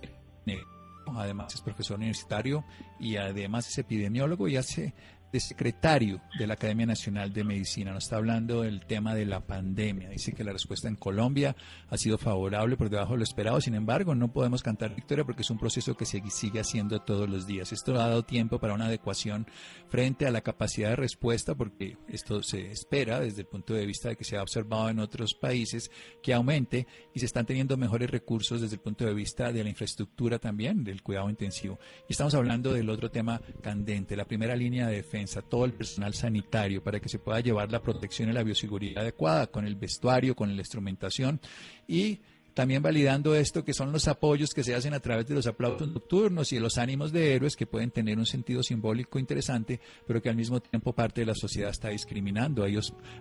además 1.15 1.55
es 1.55 1.61
profesor 1.61 1.97
universitario 1.97 2.65
y 2.99 3.17
además 3.17 3.69
es 3.69 3.79
epidemiólogo 3.79 4.49
y 4.49 4.57
hace 4.57 4.95
de 5.33 5.41
secretario 5.41 6.21
de 6.39 6.47
la 6.47 6.55
Academia 6.55 6.87
Nacional 6.87 7.33
de 7.33 7.45
Medicina. 7.45 7.93
Nos 7.93 8.05
está 8.05 8.17
hablando 8.17 8.63
del 8.63 8.87
tema 8.87 9.15
de 9.15 9.27
la 9.27 9.41
pandemia. 9.41 10.09
Dice 10.09 10.33
que 10.33 10.45
la 10.45 10.53
respuesta 10.53 10.89
en 10.89 10.97
Colombia 10.97 11.55
ha 11.89 11.97
sido 11.99 12.17
favorable 12.17 12.77
por 12.77 12.89
debajo 12.89 13.13
de 13.13 13.19
lo 13.19 13.25
esperado. 13.25 13.61
Sin 13.61 13.75
embargo, 13.75 14.15
no 14.15 14.33
podemos 14.33 14.63
cantar 14.63 14.95
victoria 14.95 15.25
porque 15.25 15.43
es 15.43 15.51
un 15.51 15.59
proceso 15.59 15.97
que 15.97 16.07
se 16.07 16.23
sigue 16.31 16.61
haciendo 16.61 17.01
todos 17.01 17.29
los 17.29 17.47
días. 17.47 17.73
Esto 17.73 17.95
ha 17.95 18.09
dado 18.09 18.25
tiempo 18.25 18.59
para 18.59 18.75
una 18.75 18.87
adecuación 18.87 19.47
frente 19.89 20.27
a 20.27 20.31
la 20.31 20.41
capacidad 20.41 20.91
de 20.91 20.97
respuesta 20.97 21.55
porque 21.55 21.99
esto 22.09 22.43
se 22.43 22.71
espera 22.71 23.21
desde 23.21 23.43
el 23.43 23.47
punto 23.47 23.75
de 23.75 23.87
vista 23.87 24.09
de 24.09 24.17
que 24.17 24.25
se 24.25 24.37
ha 24.37 24.43
observado 24.43 24.89
en 24.89 24.99
otros 24.99 25.35
países 25.35 25.91
que 26.23 26.33
aumente 26.33 26.87
y 27.15 27.21
se 27.21 27.27
están 27.27 27.47
teniendo 27.47 27.77
mejores 27.77 28.11
recursos 28.11 28.61
desde 28.61 28.77
el 28.77 28.81
punto 28.81 29.05
de 29.05 29.15
vista 29.15 29.53
de 29.53 29.63
la 29.63 29.71
infraestructura 29.71 30.39
también, 30.39 30.85
del 30.85 31.03
cuidado 31.03 31.29
intensivo. 31.29 31.79
Y 32.09 32.13
estamos 32.13 32.35
hablando 32.35 32.73
del 32.73 32.89
otro 32.89 33.11
tema 33.11 33.41
candente, 33.63 34.17
la 34.17 34.25
primera 34.25 34.57
línea 34.57 34.87
de 34.87 34.97
defensa 34.97 35.18
todo 35.49 35.65
el 35.65 35.73
personal 35.73 36.15
sanitario, 36.15 36.83
para 36.83 37.01
que 37.01 37.09
se 37.09 37.19
pueda 37.19 37.41
llevar 37.41 37.71
la 37.71 37.83
protección 37.83 38.31
y 38.31 38.33
la 38.33 38.43
bioseguridad 38.43 39.03
adecuada 39.03 39.47
con 39.49 39.67
el 39.67 39.77
vestuario, 39.77 40.35
con 40.35 40.55
la 40.55 40.63
instrumentación 40.63 41.41
y 41.87 42.21
también 42.59 42.83
validando 42.83 43.37
esto 43.37 43.65
que 43.65 43.73
son 43.73 43.93
los 43.93 44.09
apoyos 44.09 44.53
que 44.53 44.65
se 44.65 44.75
hacen 44.75 44.93
a 44.93 44.99
través 44.99 45.29
de 45.29 45.35
los 45.37 45.47
aplausos 45.47 45.87
nocturnos 45.93 46.51
y 46.51 46.57
de 46.57 46.61
los 46.61 46.77
ánimos 46.77 47.13
de 47.13 47.33
héroes 47.33 47.55
que 47.55 47.69
pueden 47.69 47.93
tener 47.93 48.19
un 48.19 48.27
sentido 48.27 48.65
simbólico 48.65 49.21
interesante, 49.21 49.79
pero 50.09 50.21
que 50.21 50.29
al 50.29 50.35
mismo 50.35 50.59
tiempo 50.59 50.93
parte 50.93 51.21
de 51.21 51.27
la 51.27 51.37
sociedad 51.37 51.71
está 51.71 51.91
discriminando. 51.91 52.65
Hay, 52.65 52.77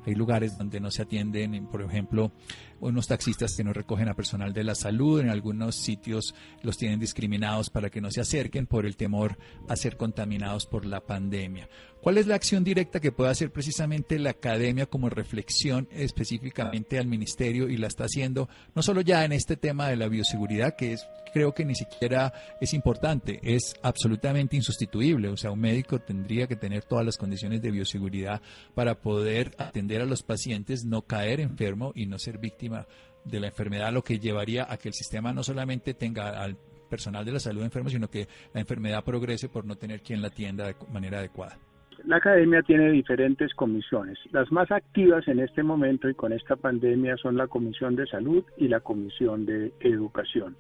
hay 0.08 0.16
lugares 0.16 0.58
donde 0.58 0.80
no 0.80 0.90
se 0.90 1.04
atienden, 1.04 1.68
por 1.68 1.84
ejemplo, 1.84 2.32
unos 2.80 3.06
taxistas 3.06 3.56
que 3.56 3.64
no 3.64 3.74
recogen 3.74 4.10
a 4.10 4.16
personal 4.16 4.54
de 4.54 4.64
la 4.64 4.74
salud, 4.74 5.20
en 5.20 5.30
algunos 5.30 5.76
sitios 5.76 6.34
los 6.64 6.76
tienen 6.76 7.00
discriminados 7.00 7.70
para 7.70 7.92
que 7.92 8.02
no 8.02 8.10
se 8.10 8.22
acerquen 8.22 8.66
por 8.66 8.88
el 8.88 8.98
temor 8.98 9.38
a 9.70 9.76
ser 9.76 9.98
contaminados 9.98 10.66
por 10.66 10.84
la 10.84 11.02
pandemia. 11.02 11.70
¿Cuál 12.08 12.20
es 12.20 12.28
la 12.28 12.36
acción 12.36 12.64
directa 12.64 13.02
que 13.02 13.12
puede 13.12 13.32
hacer 13.32 13.52
precisamente 13.52 14.18
la 14.18 14.30
academia 14.30 14.86
como 14.86 15.10
reflexión 15.10 15.90
específicamente 15.92 16.98
al 17.00 17.06
ministerio 17.06 17.68
y 17.68 17.76
la 17.76 17.88
está 17.88 18.06
haciendo 18.06 18.48
no 18.74 18.82
solo 18.82 19.02
ya 19.02 19.26
en 19.26 19.34
este 19.34 19.58
tema 19.58 19.90
de 19.90 19.98
la 19.98 20.08
bioseguridad, 20.08 20.78
que 20.78 20.94
es 20.94 21.06
creo 21.34 21.54
que 21.54 21.66
ni 21.66 21.76
siquiera 21.76 22.32
es 22.62 22.74
importante, 22.74 23.42
es 23.44 23.76
absolutamente 23.82 24.56
insustituible. 24.56 25.28
O 25.28 25.36
sea, 25.36 25.52
un 25.52 25.60
médico 25.60 26.00
tendría 26.00 26.48
que 26.48 26.56
tener 26.56 26.86
todas 26.86 27.06
las 27.06 27.18
condiciones 27.18 27.62
de 27.62 27.72
bioseguridad 27.72 28.42
para 28.74 29.02
poder 29.02 29.54
atender 29.58 30.00
a 30.00 30.06
los 30.06 30.24
pacientes, 30.24 30.86
no 30.86 31.02
caer 31.02 31.42
enfermo 31.42 31.92
y 31.94 32.06
no 32.06 32.20
ser 32.20 32.38
víctima 32.38 32.88
de 33.26 33.42
la 33.42 33.48
enfermedad, 33.48 33.92
lo 33.92 34.06
que 34.06 34.18
llevaría 34.18 34.66
a 34.72 34.78
que 34.78 34.88
el 34.88 34.94
sistema 34.94 35.34
no 35.34 35.44
solamente 35.44 35.94
tenga 35.94 36.42
al 36.42 36.58
personal 36.90 37.26
de 37.26 37.34
la 37.34 37.42
salud 37.42 37.64
enfermo, 37.64 37.90
sino 37.90 38.10
que 38.10 38.30
la 38.54 38.62
enfermedad 38.62 39.04
progrese 39.04 39.50
por 39.50 39.66
no 39.66 39.76
tener 39.76 40.02
quien 40.02 40.22
la 40.22 40.30
atienda 40.30 40.68
de 40.68 40.76
manera 40.90 41.20
adecuada. 41.20 41.60
La 42.06 42.18
academia 42.18 42.62
tiene 42.62 42.92
diferentes 42.92 43.54
comisiones. 43.54 44.18
Las 44.32 44.52
más 44.52 44.72
activas 44.72 45.28
en 45.28 45.40
este 45.40 45.64
momento 45.64 46.10
y 46.10 46.14
con 46.14 46.32
esta 46.34 46.56
pandemia 46.56 47.18
son 47.18 47.38
la 47.38 47.48
Comisión 47.48 47.96
de 47.96 48.08
Salud 48.08 48.44
y 48.58 48.68
la 48.68 48.80
Comisión 48.80 49.46
de 49.46 49.74
Educación. 49.80 50.56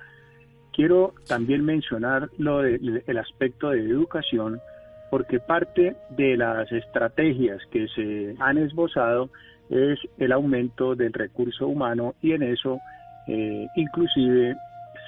Quiero 0.73 1.13
también 1.27 1.65
mencionar 1.65 2.29
lo 2.37 2.63
el 2.63 3.17
aspecto 3.17 3.69
de 3.69 3.79
educación 3.79 4.59
porque 5.09 5.39
parte 5.39 5.95
de 6.09 6.37
las 6.37 6.71
estrategias 6.71 7.61
que 7.71 7.87
se 7.89 8.35
han 8.39 8.57
esbozado 8.57 9.29
es 9.69 9.99
el 10.17 10.31
aumento 10.31 10.95
del 10.95 11.13
recurso 11.13 11.67
humano 11.67 12.15
y 12.21 12.33
en 12.33 12.43
eso 12.43 12.79
eh, 13.27 13.67
inclusive 13.75 14.55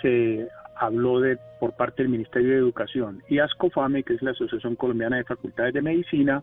se 0.01 0.47
habló 0.79 1.19
de 1.19 1.37
por 1.59 1.75
parte 1.75 2.03
del 2.03 2.11
Ministerio 2.11 2.51
de 2.51 2.57
Educación 2.57 3.21
y 3.27 3.39
ASCOFAME, 3.39 4.03
que 4.03 4.13
es 4.13 4.21
la 4.21 4.31
Asociación 4.31 4.75
Colombiana 4.75 5.17
de 5.17 5.25
Facultades 5.25 5.73
de 5.73 5.81
Medicina, 5.81 6.41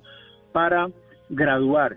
para 0.52 0.88
graduar 1.30 1.96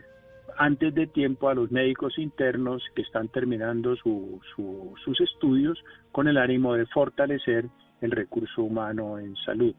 antes 0.57 0.93
de 0.93 1.07
tiempo 1.07 1.49
a 1.49 1.53
los 1.53 1.71
médicos 1.71 2.17
internos 2.17 2.83
que 2.95 3.01
están 3.01 3.27
terminando 3.29 3.95
sus 3.95 5.21
estudios 5.21 5.77
con 6.11 6.27
el 6.27 6.37
ánimo 6.37 6.73
de 6.73 6.85
fortalecer 6.87 7.65
el 8.01 8.11
recurso 8.11 8.63
humano 8.63 9.19
en 9.19 9.35
salud. 9.37 9.75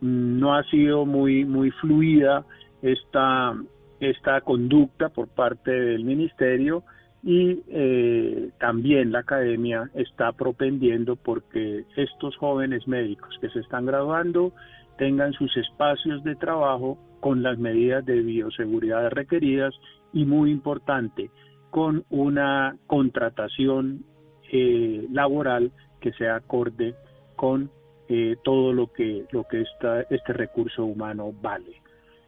No 0.00 0.54
ha 0.54 0.62
sido 0.64 1.06
muy, 1.06 1.44
muy 1.44 1.70
fluida 1.70 2.44
esta, 2.82 3.54
esta 4.00 4.40
conducta 4.42 5.08
por 5.08 5.28
parte 5.28 5.70
del 5.70 6.04
ministerio 6.04 6.84
y 7.26 7.60
eh, 7.70 8.50
también 8.60 9.10
la 9.10 9.18
academia 9.18 9.90
está 9.94 10.30
propendiendo 10.30 11.16
porque 11.16 11.84
estos 11.96 12.36
jóvenes 12.36 12.86
médicos 12.86 13.36
que 13.40 13.50
se 13.50 13.58
están 13.58 13.84
graduando 13.84 14.52
tengan 14.96 15.32
sus 15.32 15.54
espacios 15.56 16.22
de 16.22 16.36
trabajo 16.36 16.96
con 17.18 17.42
las 17.42 17.58
medidas 17.58 18.06
de 18.06 18.20
bioseguridad 18.20 19.10
requeridas 19.10 19.74
y 20.12 20.24
muy 20.24 20.52
importante 20.52 21.32
con 21.70 22.04
una 22.10 22.76
contratación 22.86 24.04
eh, 24.52 25.04
laboral 25.10 25.72
que 26.00 26.12
sea 26.12 26.36
acorde 26.36 26.94
con 27.34 27.72
eh, 28.08 28.36
todo 28.44 28.72
lo 28.72 28.92
que 28.92 29.24
lo 29.32 29.42
que 29.48 29.64
este 30.10 30.32
recurso 30.32 30.84
humano 30.84 31.32
vale. 31.42 31.82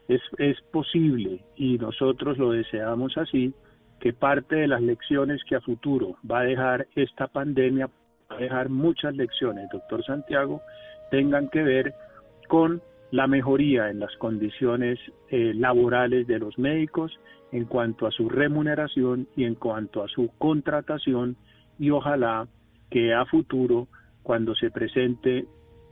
Es, 0.09 0.23
es 0.39 0.61
posible 0.73 1.45
y 1.55 1.79
nosotros 1.79 2.37
lo 2.37 2.51
deseamos 2.51 3.17
así 3.17 3.55
que 4.01 4.13
parte 4.13 4.57
de 4.57 4.69
las 4.69 4.83
lecciones 4.83 5.43
que 5.45 5.57
a 5.57 5.61
futuro 5.61 6.17
va 6.31 6.41
a 6.41 6.45
dejar 6.45 6.87
esta 6.95 7.27
pandemia, 7.27 7.87
va 8.31 8.37
a 8.37 8.41
dejar 8.41 8.69
muchas 8.69 9.15
lecciones, 9.17 9.69
doctor 9.71 10.05
Santiago, 10.05 10.63
tengan 11.11 11.49
que 11.49 11.63
ver 11.63 11.95
con 12.49 12.83
la 13.11 13.27
mejoría 13.27 13.91
en 13.91 14.01
las 14.01 14.15
condiciones 14.17 14.99
eh, 15.31 15.53
laborales 15.55 16.27
de 16.27 16.39
los 16.39 16.59
médicos 16.59 17.19
en 17.53 17.65
cuanto 17.65 18.07
a 18.07 18.11
su 18.11 18.29
remuneración 18.29 19.27
y 19.35 19.45
en 19.45 19.55
cuanto 19.55 20.03
a 20.03 20.09
su 20.09 20.31
contratación 20.39 21.37
y 21.79 21.91
ojalá 21.91 22.47
que 22.91 23.15
a 23.15 23.25
futuro, 23.25 23.89
cuando 24.23 24.55
se 24.55 24.71
presente 24.71 25.47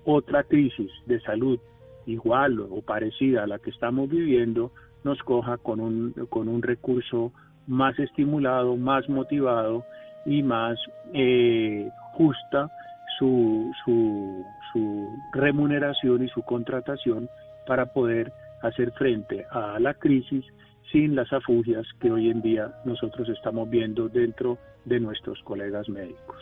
otra 0.05 0.45
crisis 0.45 0.91
de 1.07 1.21
salud 1.21 1.59
igual 2.07 2.61
o 2.61 2.83
parecida 2.83 3.45
a 3.45 3.47
la 3.47 3.59
que 3.59 3.71
estamos 3.71 4.09
viviendo, 4.09 4.73
nos 5.05 5.19
coja 5.23 5.57
con 5.59 5.81
un, 5.81 6.13
con 6.29 6.49
un 6.49 6.63
recurso 6.63 7.33
más 7.67 7.99
estimulado, 7.99 8.77
más 8.77 9.09
motivado 9.09 9.85
y 10.25 10.43
más 10.43 10.79
eh, 11.13 11.89
justa 12.13 12.71
su, 13.19 13.73
su, 13.85 14.45
su 14.73 15.09
remuneración 15.33 16.25
y 16.25 16.29
su 16.29 16.43
contratación 16.43 17.29
para 17.67 17.87
poder 17.87 18.33
hacer 18.63 18.93
frente 18.93 19.45
a 19.51 19.79
la 19.81 19.95
crisis 19.95 20.45
sin 20.93 21.15
las 21.15 21.33
afugias 21.33 21.85
que 22.01 22.11
hoy 22.11 22.31
en 22.31 22.43
día 22.43 22.73
nosotros 22.85 23.29
estamos 23.29 23.69
viendo 23.69 24.09
dentro 24.09 24.59
de 24.85 25.01
nuestros 25.01 25.41
colegas 25.43 25.89
médicos. 25.89 26.37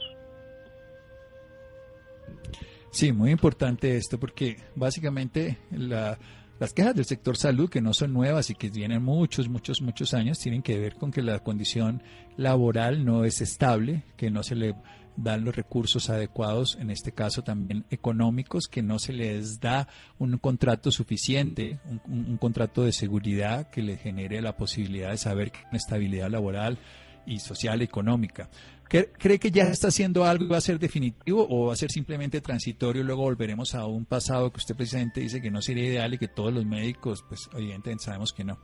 Sí, 2.91 3.13
muy 3.13 3.31
importante 3.31 3.97
esto 3.97 4.21
porque 4.21 4.57
básicamente 4.77 5.59
la, 5.73 6.17
las 6.61 6.73
quejas 6.73 6.95
del 6.95 7.05
sector 7.05 7.37
salud, 7.37 7.69
que 7.69 7.81
no 7.81 7.93
son 7.95 8.13
nuevas 8.13 8.51
y 8.51 8.55
que 8.55 8.71
tienen 8.71 9.03
muchos, 9.03 9.49
muchos, 9.49 9.83
muchos 9.83 10.15
años, 10.15 10.39
tienen 10.39 10.63
que 10.63 10.79
ver 10.79 10.95
con 10.95 11.11
que 11.11 11.23
la 11.23 11.41
condición 11.41 12.03
laboral 12.37 13.05
no 13.05 13.25
es 13.25 13.41
estable, 13.41 14.05
que 14.17 14.31
no 14.31 14.43
se 14.43 14.55
le 14.55 14.75
dan 15.17 15.45
los 15.45 15.55
recursos 15.55 16.11
adecuados, 16.11 16.77
en 16.81 16.91
este 16.91 17.13
caso 17.13 17.43
también 17.43 17.85
económicos, 17.91 18.67
que 18.69 18.83
no 18.83 18.99
se 18.99 19.13
les 19.13 19.61
da 19.61 19.89
un 20.19 20.39
contrato 20.39 20.91
suficiente, 20.91 21.79
un, 22.07 22.37
contrato 22.39 22.83
de 22.83 22.93
seguridad 22.93 23.71
que 23.71 23.83
le 23.83 23.97
genere 23.97 24.41
la 24.41 24.57
posibilidad 24.57 25.11
de 25.11 25.19
saber 25.19 25.53
que 25.53 25.61
una 25.69 25.79
estabilidad 25.79 26.31
laboral 26.31 26.79
y 27.27 27.39
social 27.39 27.83
económica. 27.83 28.51
¿Cree 28.89 29.39
que 29.39 29.51
ya 29.51 29.65
está 29.65 29.89
haciendo 29.89 30.25
algo 30.25 30.45
y 30.45 30.49
va 30.49 30.59
a 30.59 30.61
ser 30.61 30.79
definitivo 30.79 31.47
o 31.49 31.67
va 31.67 31.73
a 31.73 31.77
ser 31.77 31.91
simplemente 31.91 32.41
transitorio 32.41 33.03
y 33.03 33.05
luego 33.05 33.23
volveremos 33.23 33.75
a 33.75 33.87
un 33.87 34.05
pasado 34.05 34.51
que 34.51 34.59
usted 34.59 34.77
precisamente 34.77 35.21
dice 35.21 35.41
que 35.41 35.51
no 35.51 35.61
sería 35.63 35.85
ideal 35.85 36.15
y 36.15 36.19
que 36.19 36.29
todos 36.29 36.53
los 36.53 36.65
médicos, 36.65 37.25
pues 37.29 37.51
evidentemente 37.55 38.05
sabemos 38.05 38.33
que 38.33 38.45
no? 38.45 38.59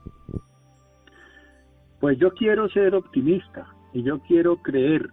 Pues 2.00 2.18
yo 2.18 2.33
quiero 2.35 2.68
ser 2.68 2.94
optimista 2.94 3.66
y 3.92 4.02
yo 4.02 4.20
quiero 4.20 4.62
creer 4.62 5.11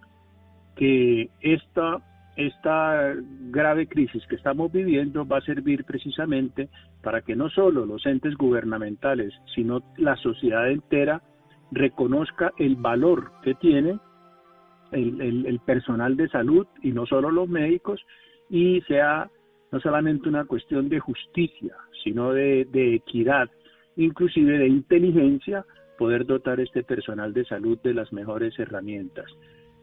que 0.76 1.30
esta, 1.40 1.98
esta 2.36 3.14
grave 3.50 3.88
crisis 3.88 4.24
que 4.28 4.36
estamos 4.36 4.70
viviendo 4.70 5.26
va 5.26 5.38
a 5.38 5.42
servir 5.42 5.84
precisamente 5.84 6.68
para 7.02 7.22
que 7.22 7.34
no 7.34 7.50
solo 7.50 7.84
los 7.84 8.06
entes 8.06 8.34
gubernamentales, 8.36 9.34
sino 9.54 9.82
la 9.96 10.16
sociedad 10.16 10.70
entera 10.70 11.22
reconozca 11.70 12.52
el 12.58 12.76
valor 12.76 13.32
que 13.42 13.54
tiene 13.54 13.98
el, 14.92 15.60
personal 15.64 16.16
de 16.16 16.28
salud 16.28 16.66
y 16.82 16.92
no 16.92 17.06
solo 17.06 17.30
los 17.30 17.48
médicos 17.48 18.00
y 18.48 18.80
sea 18.82 19.30
no 19.70 19.80
solamente 19.80 20.28
una 20.28 20.46
cuestión 20.46 20.88
de 20.88 20.98
justicia, 20.98 21.76
sino 22.02 22.32
de, 22.32 22.66
de 22.70 22.94
equidad, 22.94 23.50
inclusive 23.96 24.58
de 24.58 24.68
inteligencia, 24.68 25.64
poder 25.98 26.24
dotar 26.24 26.60
este 26.60 26.82
personal 26.84 27.34
de 27.34 27.44
salud 27.44 27.78
de 27.82 27.92
las 27.92 28.12
mejores 28.12 28.58
herramientas. 28.58 29.26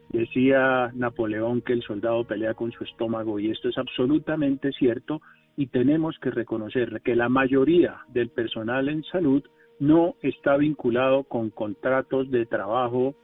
Decía 0.10 0.92
Napoleón 0.94 1.62
que 1.62 1.74
el 1.74 1.82
soldado 1.82 2.24
pelea 2.24 2.54
con 2.54 2.72
su 2.72 2.84
estómago 2.84 3.40
y 3.40 3.52
esto 3.52 3.70
es 3.70 3.78
absolutamente 3.78 4.72
cierto 4.72 5.22
y 5.58 5.68
tenemos 5.68 6.18
que 6.20 6.32
reconocer 6.32 7.02
que 7.02 7.16
la 7.16 7.30
mayoría 7.30 7.98
del 8.10 8.30
personal 8.30 8.90
en 8.90 9.04
salud 9.04 9.44
no 9.80 10.16
está 10.22 10.58
vinculado 10.58 11.24
con 11.24 11.50
contratos 11.50 12.30
de 12.32 12.46
trabajo 12.46 13.16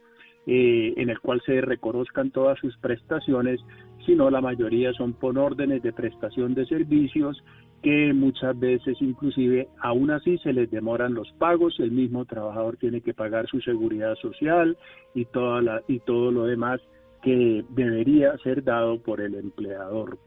eh, 0.46 0.94
en 0.96 1.08
el 1.08 1.20
cual 1.20 1.40
se 1.46 1.60
reconozcan 1.60 2.32
todas 2.32 2.58
sus 2.58 2.76
prestaciones, 2.78 3.60
sino 4.04 4.28
la 4.28 4.40
mayoría 4.40 4.92
son 4.92 5.12
por 5.12 5.38
órdenes 5.38 5.82
de 5.82 5.92
prestación 5.92 6.54
de 6.54 6.66
servicios 6.66 7.42
que 7.80 8.12
muchas 8.12 8.58
veces 8.58 8.96
inclusive 9.00 9.68
aún 9.80 10.10
así 10.10 10.38
se 10.38 10.52
les 10.52 10.70
demoran 10.70 11.14
los 11.14 11.30
pagos, 11.32 11.78
el 11.78 11.92
mismo 11.92 12.24
trabajador 12.24 12.76
tiene 12.76 13.00
que 13.00 13.14
pagar 13.14 13.46
su 13.46 13.60
seguridad 13.60 14.14
social 14.16 14.76
y, 15.14 15.24
toda 15.26 15.82
y 15.86 16.00
todo 16.00 16.32
lo 16.32 16.44
demás 16.44 16.80
que 17.22 17.64
debería 17.70 18.36
ser 18.38 18.64
dado 18.64 19.00
por 19.00 19.20
el 19.20 19.36
empleador. 19.36 20.18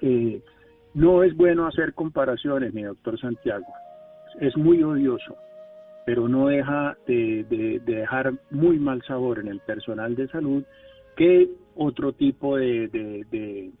Eh, 0.00 0.40
no 0.94 1.22
es 1.22 1.36
bueno 1.36 1.66
hacer 1.66 1.92
comparaciones, 1.92 2.72
mi 2.72 2.84
doctor 2.84 3.20
Santiago, 3.20 3.66
es 4.40 4.56
muy 4.56 4.82
odioso 4.82 5.36
pero 6.06 6.28
no 6.28 6.46
deja 6.46 6.96
de, 7.08 7.82
dejar 7.84 8.32
muy 8.52 8.78
mal 8.78 9.02
sabor 9.02 9.40
en 9.40 9.48
el 9.48 9.58
personal 9.58 10.14
de 10.14 10.28
salud 10.28 10.62
que 11.16 11.48
otro 11.74 12.12
tipo 12.12 12.56
de, 12.56 13.72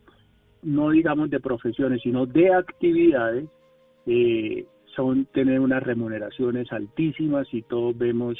no 0.62 0.90
digamos 0.90 1.30
de 1.30 1.38
profesiones, 1.38 2.02
sino 2.02 2.26
de 2.26 2.52
actividades, 2.52 3.48
eh, 4.06 4.66
son 4.96 5.26
tener 5.26 5.60
unas 5.60 5.82
remuneraciones 5.84 6.72
altísimas 6.72 7.46
y 7.52 7.62
todos 7.62 7.96
vemos 7.96 8.36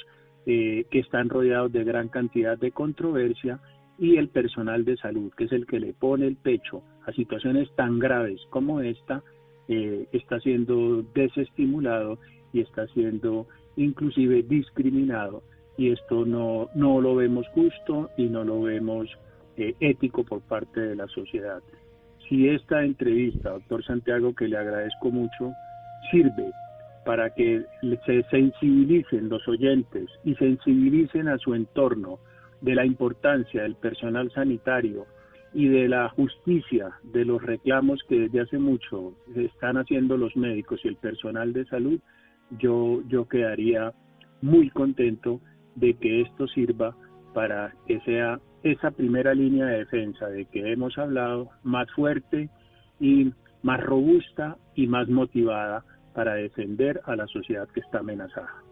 eh, 0.46 0.84
que 0.90 0.98
están 0.98 1.28
rodeados 1.28 1.70
de 1.72 1.84
gran 1.84 2.08
cantidad 2.08 2.58
de 2.58 2.72
controversia 2.72 3.60
y 3.98 4.16
el 4.16 4.28
personal 4.30 4.84
de 4.84 4.96
salud, 4.96 5.32
que 5.36 5.44
es 5.44 5.52
el 5.52 5.64
que 5.64 5.78
le 5.78 5.92
pone 5.92 6.26
el 6.26 6.36
pecho 6.36 6.82
a 7.06 7.12
situaciones 7.12 7.70
tan 7.76 8.00
graves 8.00 8.40
como 8.50 8.80
esta, 8.80 9.22
eh, 9.68 10.06
está 10.12 10.40
siendo 10.40 11.02
desestimulado 11.14 12.18
y 12.52 12.60
está 12.60 12.86
siendo 12.88 13.46
inclusive 13.76 14.42
discriminado 14.42 15.42
y 15.76 15.90
esto 15.90 16.24
no, 16.24 16.68
no 16.74 17.00
lo 17.00 17.14
vemos 17.14 17.46
justo 17.48 18.10
y 18.16 18.24
no 18.24 18.44
lo 18.44 18.62
vemos 18.62 19.08
eh, 19.56 19.74
ético 19.80 20.24
por 20.24 20.40
parte 20.42 20.80
de 20.80 20.96
la 20.96 21.06
sociedad. 21.08 21.62
Si 22.28 22.48
esta 22.48 22.82
entrevista, 22.82 23.50
doctor 23.50 23.84
Santiago, 23.84 24.34
que 24.34 24.48
le 24.48 24.56
agradezco 24.56 25.10
mucho, 25.10 25.52
sirve 26.10 26.50
para 27.04 27.30
que 27.30 27.64
se 28.04 28.22
sensibilicen 28.24 29.28
los 29.28 29.46
oyentes 29.46 30.08
y 30.24 30.34
sensibilicen 30.34 31.28
a 31.28 31.38
su 31.38 31.54
entorno 31.54 32.18
de 32.60 32.74
la 32.74 32.84
importancia 32.84 33.62
del 33.62 33.76
personal 33.76 34.30
sanitario 34.32 35.06
y 35.54 35.68
de 35.68 35.88
la 35.88 36.08
justicia 36.08 36.90
de 37.04 37.24
los 37.24 37.42
reclamos 37.42 38.02
que 38.08 38.20
desde 38.20 38.40
hace 38.40 38.58
mucho 38.58 39.14
están 39.36 39.76
haciendo 39.76 40.16
los 40.16 40.36
médicos 40.36 40.80
y 40.84 40.88
el 40.88 40.96
personal 40.96 41.52
de 41.52 41.64
salud, 41.66 42.00
yo, 42.50 43.02
yo 43.08 43.28
quedaría 43.28 43.92
muy 44.42 44.70
contento 44.70 45.40
de 45.74 45.94
que 45.94 46.22
esto 46.22 46.46
sirva 46.48 46.96
para 47.34 47.74
que 47.86 48.00
sea 48.00 48.40
esa 48.62 48.90
primera 48.90 49.34
línea 49.34 49.66
de 49.66 49.78
defensa 49.78 50.26
de 50.28 50.46
que 50.46 50.72
hemos 50.72 50.96
hablado 50.98 51.50
más 51.62 51.86
fuerte 51.94 52.48
y 52.98 53.32
más 53.62 53.80
robusta 53.80 54.56
y 54.74 54.86
más 54.86 55.08
motivada 55.08 55.84
para 56.14 56.34
defender 56.34 57.00
a 57.04 57.14
la 57.14 57.26
sociedad 57.26 57.68
que 57.68 57.80
está 57.80 57.98
amenazada. 57.98 58.62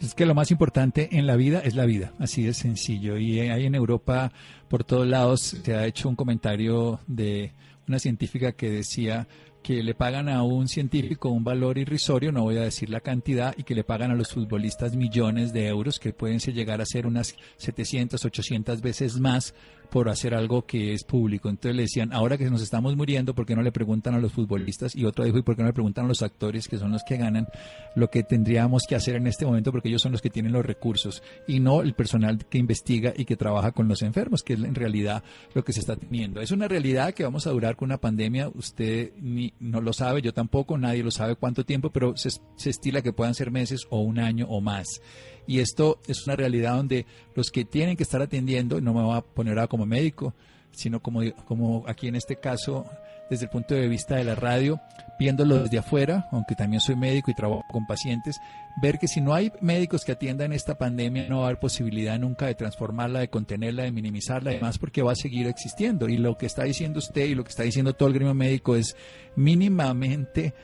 Es 0.00 0.14
que 0.14 0.26
lo 0.26 0.34
más 0.34 0.52
importante 0.52 1.18
en 1.18 1.26
la 1.26 1.34
vida 1.34 1.58
es 1.58 1.74
la 1.74 1.84
vida, 1.84 2.12
así 2.20 2.44
de 2.44 2.54
sencillo. 2.54 3.18
Y 3.18 3.40
ahí 3.40 3.66
en 3.66 3.74
Europa, 3.74 4.30
por 4.68 4.84
todos 4.84 5.06
lados, 5.06 5.40
se 5.40 5.74
ha 5.74 5.86
hecho 5.86 6.08
un 6.08 6.14
comentario 6.14 7.00
de 7.08 7.52
una 7.88 7.98
científica 7.98 8.52
que 8.52 8.70
decía 8.70 9.26
que 9.68 9.82
le 9.82 9.94
pagan 9.94 10.30
a 10.30 10.42
un 10.44 10.66
científico 10.66 11.28
un 11.28 11.44
valor 11.44 11.76
irrisorio, 11.76 12.32
no 12.32 12.44
voy 12.44 12.56
a 12.56 12.62
decir 12.62 12.88
la 12.88 13.00
cantidad, 13.00 13.54
y 13.54 13.64
que 13.64 13.74
le 13.74 13.84
pagan 13.84 14.10
a 14.10 14.14
los 14.14 14.32
futbolistas 14.32 14.96
millones 14.96 15.52
de 15.52 15.66
euros, 15.66 15.98
que 15.98 16.14
pueden 16.14 16.38
llegar 16.38 16.80
a 16.80 16.86
ser 16.86 17.06
unas 17.06 17.36
700, 17.58 18.24
800 18.24 18.80
veces 18.80 19.20
más 19.20 19.52
por 19.90 20.08
hacer 20.08 20.34
algo 20.34 20.66
que 20.66 20.92
es 20.92 21.04
público. 21.04 21.48
Entonces 21.48 21.76
le 21.76 21.82
decían, 21.82 22.12
ahora 22.12 22.36
que 22.36 22.48
nos 22.50 22.62
estamos 22.62 22.96
muriendo, 22.96 23.34
¿por 23.34 23.46
qué 23.46 23.56
no 23.56 23.62
le 23.62 23.72
preguntan 23.72 24.14
a 24.14 24.18
los 24.18 24.32
futbolistas? 24.32 24.94
Y 24.94 25.04
otro 25.04 25.24
dijo, 25.24 25.38
¿y 25.38 25.42
por 25.42 25.56
qué 25.56 25.62
no 25.62 25.68
le 25.68 25.74
preguntan 25.74 26.04
a 26.04 26.08
los 26.08 26.22
actores, 26.22 26.68
que 26.68 26.78
son 26.78 26.92
los 26.92 27.02
que 27.04 27.16
ganan 27.16 27.48
lo 27.94 28.10
que 28.10 28.22
tendríamos 28.22 28.84
que 28.88 28.94
hacer 28.94 29.16
en 29.16 29.26
este 29.26 29.46
momento, 29.46 29.72
porque 29.72 29.88
ellos 29.88 30.02
son 30.02 30.12
los 30.12 30.22
que 30.22 30.30
tienen 30.30 30.52
los 30.52 30.64
recursos, 30.64 31.22
y 31.46 31.60
no 31.60 31.82
el 31.82 31.94
personal 31.94 32.46
que 32.46 32.58
investiga 32.58 33.12
y 33.16 33.24
que 33.24 33.36
trabaja 33.36 33.72
con 33.72 33.88
los 33.88 34.02
enfermos, 34.02 34.42
que 34.42 34.54
es 34.54 34.60
en 34.60 34.74
realidad 34.74 35.22
lo 35.54 35.64
que 35.64 35.72
se 35.72 35.80
está 35.80 35.96
teniendo. 35.96 36.40
Es 36.40 36.50
una 36.50 36.68
realidad 36.68 37.14
que 37.14 37.24
vamos 37.24 37.46
a 37.46 37.50
durar 37.50 37.76
con 37.76 37.86
una 37.86 37.98
pandemia, 37.98 38.48
usted 38.54 39.12
ni, 39.20 39.52
no 39.60 39.80
lo 39.80 39.92
sabe, 39.92 40.22
yo 40.22 40.32
tampoco, 40.32 40.78
nadie 40.78 41.02
lo 41.02 41.10
sabe 41.10 41.36
cuánto 41.36 41.64
tiempo, 41.64 41.90
pero 41.90 42.16
se, 42.16 42.30
se 42.56 42.70
estila 42.70 43.02
que 43.02 43.12
puedan 43.12 43.34
ser 43.34 43.50
meses 43.50 43.86
o 43.90 44.00
un 44.00 44.18
año 44.18 44.46
o 44.48 44.60
más. 44.60 45.00
Y 45.48 45.60
esto 45.60 45.98
es 46.06 46.26
una 46.26 46.36
realidad 46.36 46.76
donde 46.76 47.06
los 47.34 47.50
que 47.50 47.64
tienen 47.64 47.96
que 47.96 48.02
estar 48.02 48.20
atendiendo, 48.20 48.82
no 48.82 48.92
me 48.92 49.02
voy 49.02 49.16
a 49.16 49.22
poner 49.22 49.58
a 49.58 49.66
como 49.66 49.86
médico, 49.86 50.34
sino 50.72 51.00
como, 51.00 51.22
como 51.46 51.84
aquí 51.88 52.06
en 52.06 52.16
este 52.16 52.36
caso, 52.36 52.84
desde 53.30 53.46
el 53.46 53.50
punto 53.50 53.74
de 53.74 53.88
vista 53.88 54.16
de 54.16 54.24
la 54.24 54.34
radio, 54.34 54.78
viéndolo 55.18 55.58
desde 55.60 55.78
afuera, 55.78 56.28
aunque 56.32 56.54
también 56.54 56.82
soy 56.82 56.96
médico 56.96 57.30
y 57.30 57.34
trabajo 57.34 57.64
con 57.70 57.86
pacientes, 57.86 58.38
ver 58.80 58.98
que 58.98 59.08
si 59.08 59.20
no 59.20 59.34
hay 59.34 59.52
médicos 59.60 60.04
que 60.04 60.12
atiendan 60.12 60.52
esta 60.52 60.78
pandemia, 60.78 61.28
no 61.28 61.38
va 61.38 61.44
a 61.44 61.46
haber 61.48 61.60
posibilidad 61.60 62.18
nunca 62.18 62.46
de 62.46 62.54
transformarla, 62.54 63.20
de 63.20 63.28
contenerla, 63.28 63.84
de 63.84 63.92
minimizarla, 63.92 64.50
además 64.50 64.78
porque 64.78 65.02
va 65.02 65.12
a 65.12 65.16
seguir 65.16 65.46
existiendo. 65.46 66.08
Y 66.08 66.16
lo 66.16 66.36
que 66.36 66.46
está 66.46 66.64
diciendo 66.64 66.98
usted 66.98 67.26
y 67.26 67.34
lo 67.34 67.44
que 67.44 67.50
está 67.50 67.62
diciendo 67.62 67.94
todo 67.94 68.08
el 68.08 68.14
gremio 68.14 68.34
médico 68.34 68.76
es 68.76 68.96
mínimamente, 69.36 70.54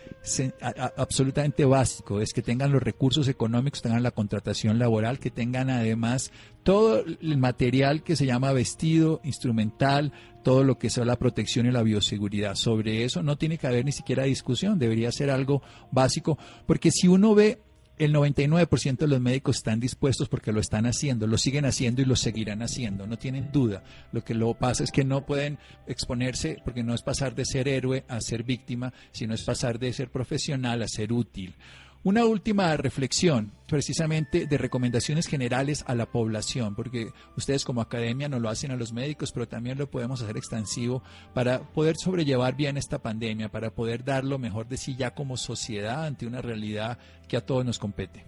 absolutamente 0.96 1.64
básico, 1.64 2.20
es 2.20 2.32
que 2.32 2.42
tengan 2.42 2.72
los 2.72 2.82
recursos 2.82 3.28
económicos, 3.28 3.82
tengan 3.82 4.02
la 4.02 4.10
contratación 4.10 4.78
laboral, 4.78 5.18
que 5.18 5.30
tengan 5.30 5.70
además 5.70 6.32
todo 6.62 7.04
el 7.04 7.36
material 7.38 8.02
que 8.02 8.16
se 8.16 8.26
llama 8.26 8.52
vestido, 8.52 9.20
instrumental, 9.22 10.12
todo 10.42 10.64
lo 10.64 10.78
que 10.78 10.90
sea 10.90 11.04
la 11.04 11.18
protección 11.18 11.66
y 11.66 11.72
la 11.72 11.82
bioseguridad. 11.82 12.54
Sobre 12.54 13.04
eso 13.04 13.22
no 13.22 13.36
tiene 13.36 13.58
que 13.58 13.66
haber 13.66 13.84
ni 13.84 13.92
siquiera 13.92 14.24
discusión, 14.24 14.78
debería 14.78 15.12
ser 15.12 15.30
algo 15.30 15.62
básico, 15.90 16.38
porque 16.66 16.90
si 16.90 17.08
uno 17.08 17.34
ve 17.34 17.60
el 17.96 18.12
99% 18.12 18.98
de 18.98 19.06
los 19.06 19.20
médicos 19.20 19.56
están 19.56 19.78
dispuestos 19.78 20.28
porque 20.28 20.52
lo 20.52 20.60
están 20.60 20.86
haciendo, 20.86 21.26
lo 21.26 21.38
siguen 21.38 21.64
haciendo 21.64 22.02
y 22.02 22.04
lo 22.04 22.16
seguirán 22.16 22.62
haciendo, 22.62 23.06
no 23.06 23.18
tienen 23.18 23.50
duda. 23.52 23.84
Lo 24.12 24.24
que 24.24 24.34
lo 24.34 24.54
pasa 24.54 24.82
es 24.82 24.90
que 24.90 25.04
no 25.04 25.24
pueden 25.24 25.58
exponerse 25.86 26.58
porque 26.64 26.82
no 26.82 26.94
es 26.94 27.02
pasar 27.02 27.34
de 27.34 27.44
ser 27.44 27.68
héroe 27.68 28.04
a 28.08 28.20
ser 28.20 28.42
víctima, 28.42 28.92
sino 29.12 29.34
es 29.34 29.42
pasar 29.42 29.78
de 29.78 29.92
ser 29.92 30.10
profesional 30.10 30.82
a 30.82 30.88
ser 30.88 31.12
útil. 31.12 31.54
Una 32.04 32.26
última 32.26 32.76
reflexión, 32.76 33.52
precisamente 33.66 34.46
de 34.46 34.58
recomendaciones 34.58 35.26
generales 35.26 35.82
a 35.88 35.94
la 35.94 36.04
población, 36.04 36.74
porque 36.74 37.08
ustedes 37.34 37.64
como 37.64 37.80
academia 37.80 38.28
no 38.28 38.38
lo 38.38 38.50
hacen 38.50 38.70
a 38.72 38.76
los 38.76 38.92
médicos, 38.92 39.32
pero 39.32 39.48
también 39.48 39.78
lo 39.78 39.90
podemos 39.90 40.20
hacer 40.20 40.36
extensivo 40.36 41.02
para 41.32 41.60
poder 41.60 41.96
sobrellevar 41.96 42.56
bien 42.56 42.76
esta 42.76 42.98
pandemia, 42.98 43.48
para 43.48 43.70
poder 43.70 44.04
dar 44.04 44.22
lo 44.22 44.38
mejor 44.38 44.68
de 44.68 44.76
sí 44.76 44.96
ya 44.96 45.14
como 45.14 45.38
sociedad 45.38 46.04
ante 46.04 46.26
una 46.26 46.42
realidad 46.42 46.98
que 47.26 47.38
a 47.38 47.40
todos 47.40 47.64
nos 47.64 47.78
compete. 47.78 48.26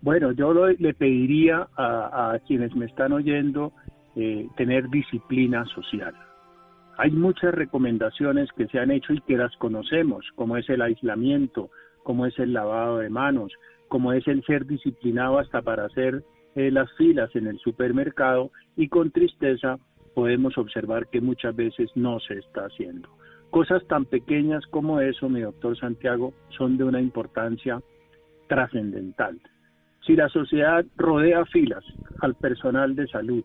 Bueno, 0.00 0.32
yo 0.32 0.54
le 0.54 0.94
pediría 0.94 1.68
a, 1.76 2.38
quienes 2.46 2.74
me 2.74 2.86
están 2.86 3.12
oyendo 3.12 3.74
eh, 4.16 4.48
tener 4.56 4.88
disciplina 4.88 5.66
social. 5.66 6.14
Hay 6.96 7.10
muchas 7.10 7.52
recomendaciones 7.54 8.48
que 8.56 8.66
se 8.68 8.78
han 8.78 8.90
hecho 8.90 9.12
y 9.12 9.20
que 9.22 9.36
las 9.36 9.54
conocemos, 9.56 10.24
como 10.36 10.56
es 10.56 10.68
el 10.68 10.80
aislamiento, 10.80 11.70
como 12.04 12.26
es 12.26 12.38
el 12.38 12.52
lavado 12.52 12.98
de 12.98 13.10
manos, 13.10 13.52
como 13.88 14.12
es 14.12 14.26
el 14.28 14.44
ser 14.44 14.66
disciplinado 14.66 15.38
hasta 15.38 15.62
para 15.62 15.86
hacer 15.86 16.22
eh, 16.54 16.70
las 16.70 16.92
filas 16.96 17.34
en 17.34 17.48
el 17.48 17.58
supermercado 17.58 18.50
y 18.76 18.88
con 18.88 19.10
tristeza 19.10 19.78
podemos 20.14 20.56
observar 20.56 21.08
que 21.08 21.20
muchas 21.20 21.56
veces 21.56 21.90
no 21.96 22.20
se 22.20 22.34
está 22.34 22.66
haciendo. 22.66 23.08
Cosas 23.50 23.84
tan 23.88 24.04
pequeñas 24.04 24.64
como 24.66 25.00
eso, 25.00 25.28
mi 25.28 25.40
doctor 25.40 25.76
Santiago, 25.76 26.32
son 26.56 26.76
de 26.76 26.84
una 26.84 27.00
importancia 27.00 27.80
trascendental. 28.48 29.40
Si 30.06 30.14
la 30.14 30.28
sociedad 30.28 30.84
rodea 30.96 31.44
filas 31.46 31.84
al 32.20 32.34
personal 32.34 32.94
de 32.94 33.08
salud, 33.08 33.44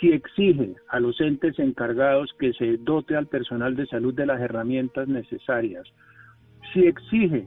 si 0.00 0.12
exige 0.12 0.74
a 0.88 1.00
los 1.00 1.20
entes 1.20 1.58
encargados 1.58 2.34
que 2.38 2.52
se 2.54 2.78
dote 2.78 3.16
al 3.16 3.26
personal 3.26 3.76
de 3.76 3.86
salud 3.86 4.14
de 4.14 4.26
las 4.26 4.40
herramientas 4.40 5.08
necesarias, 5.08 5.86
si 6.72 6.86
exige 6.86 7.46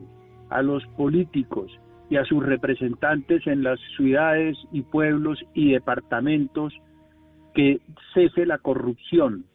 a 0.49 0.61
los 0.61 0.85
políticos 0.97 1.71
y 2.09 2.15
a 2.15 2.25
sus 2.25 2.43
representantes 2.43 3.45
en 3.47 3.63
las 3.63 3.79
ciudades 3.97 4.57
y 4.71 4.81
pueblos 4.81 5.39
y 5.53 5.73
departamentos 5.73 6.73
que 7.53 7.81
cese 8.13 8.45
la 8.45 8.59
corrupción, 8.59 9.45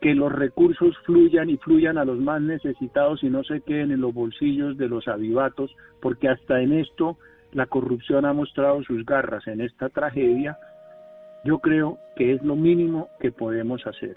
que 0.00 0.14
los 0.14 0.32
recursos 0.32 0.96
fluyan 1.04 1.50
y 1.50 1.58
fluyan 1.58 1.98
a 1.98 2.04
los 2.04 2.18
más 2.18 2.42
necesitados 2.42 3.22
y 3.22 3.30
no 3.30 3.44
se 3.44 3.60
queden 3.60 3.92
en 3.92 4.00
los 4.00 4.12
bolsillos 4.12 4.76
de 4.76 4.88
los 4.88 5.06
avivatos, 5.06 5.70
porque 6.00 6.28
hasta 6.28 6.60
en 6.60 6.72
esto 6.72 7.18
la 7.52 7.66
corrupción 7.66 8.24
ha 8.24 8.32
mostrado 8.32 8.82
sus 8.82 9.04
garras. 9.04 9.46
En 9.46 9.60
esta 9.60 9.90
tragedia, 9.90 10.56
yo 11.44 11.58
creo 11.58 11.98
que 12.16 12.32
es 12.32 12.42
lo 12.42 12.56
mínimo 12.56 13.08
que 13.20 13.32
podemos 13.32 13.86
hacer. 13.86 14.16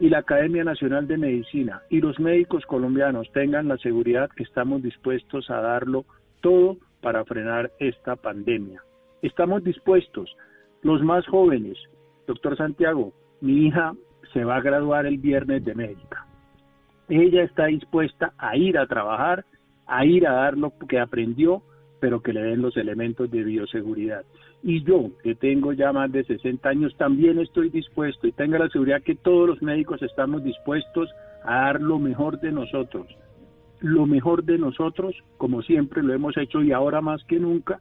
Y 0.00 0.08
la 0.08 0.18
Academia 0.18 0.64
Nacional 0.64 1.06
de 1.06 1.18
Medicina 1.18 1.82
y 1.88 2.00
los 2.00 2.18
médicos 2.18 2.64
colombianos 2.66 3.30
tengan 3.32 3.68
la 3.68 3.76
seguridad 3.78 4.30
que 4.34 4.42
estamos 4.42 4.82
dispuestos 4.82 5.48
a 5.50 5.60
darlo 5.60 6.04
todo 6.40 6.78
para 7.00 7.24
frenar 7.24 7.70
esta 7.78 8.16
pandemia. 8.16 8.82
Estamos 9.22 9.62
dispuestos, 9.62 10.36
los 10.82 11.02
más 11.02 11.26
jóvenes, 11.26 11.78
doctor 12.26 12.56
Santiago, 12.56 13.12
mi 13.40 13.66
hija 13.66 13.94
se 14.32 14.44
va 14.44 14.56
a 14.56 14.62
graduar 14.62 15.06
el 15.06 15.18
viernes 15.18 15.64
de 15.64 15.74
médica. 15.74 16.26
Ella 17.08 17.42
está 17.44 17.66
dispuesta 17.66 18.32
a 18.38 18.56
ir 18.56 18.78
a 18.78 18.86
trabajar, 18.86 19.44
a 19.86 20.04
ir 20.04 20.26
a 20.26 20.32
dar 20.32 20.56
lo 20.56 20.72
que 20.88 20.98
aprendió 20.98 21.62
pero 22.04 22.20
que 22.20 22.34
le 22.34 22.42
den 22.42 22.60
los 22.60 22.76
elementos 22.76 23.30
de 23.30 23.42
bioseguridad. 23.42 24.26
Y 24.66 24.82
yo, 24.82 25.10
que 25.22 25.34
tengo 25.34 25.74
ya 25.74 25.92
más 25.92 26.10
de 26.10 26.24
60 26.24 26.66
años, 26.66 26.96
también 26.96 27.38
estoy 27.38 27.68
dispuesto 27.68 28.26
y 28.26 28.32
tenga 28.32 28.58
la 28.58 28.70
seguridad 28.70 29.02
que 29.02 29.14
todos 29.14 29.46
los 29.46 29.60
médicos 29.60 30.00
estamos 30.00 30.42
dispuestos 30.42 31.10
a 31.44 31.66
dar 31.66 31.82
lo 31.82 31.98
mejor 31.98 32.40
de 32.40 32.50
nosotros. 32.50 33.06
Lo 33.80 34.06
mejor 34.06 34.42
de 34.42 34.56
nosotros, 34.56 35.14
como 35.36 35.60
siempre 35.60 36.02
lo 36.02 36.14
hemos 36.14 36.38
hecho 36.38 36.62
y 36.62 36.72
ahora 36.72 37.02
más 37.02 37.22
que 37.24 37.38
nunca, 37.38 37.78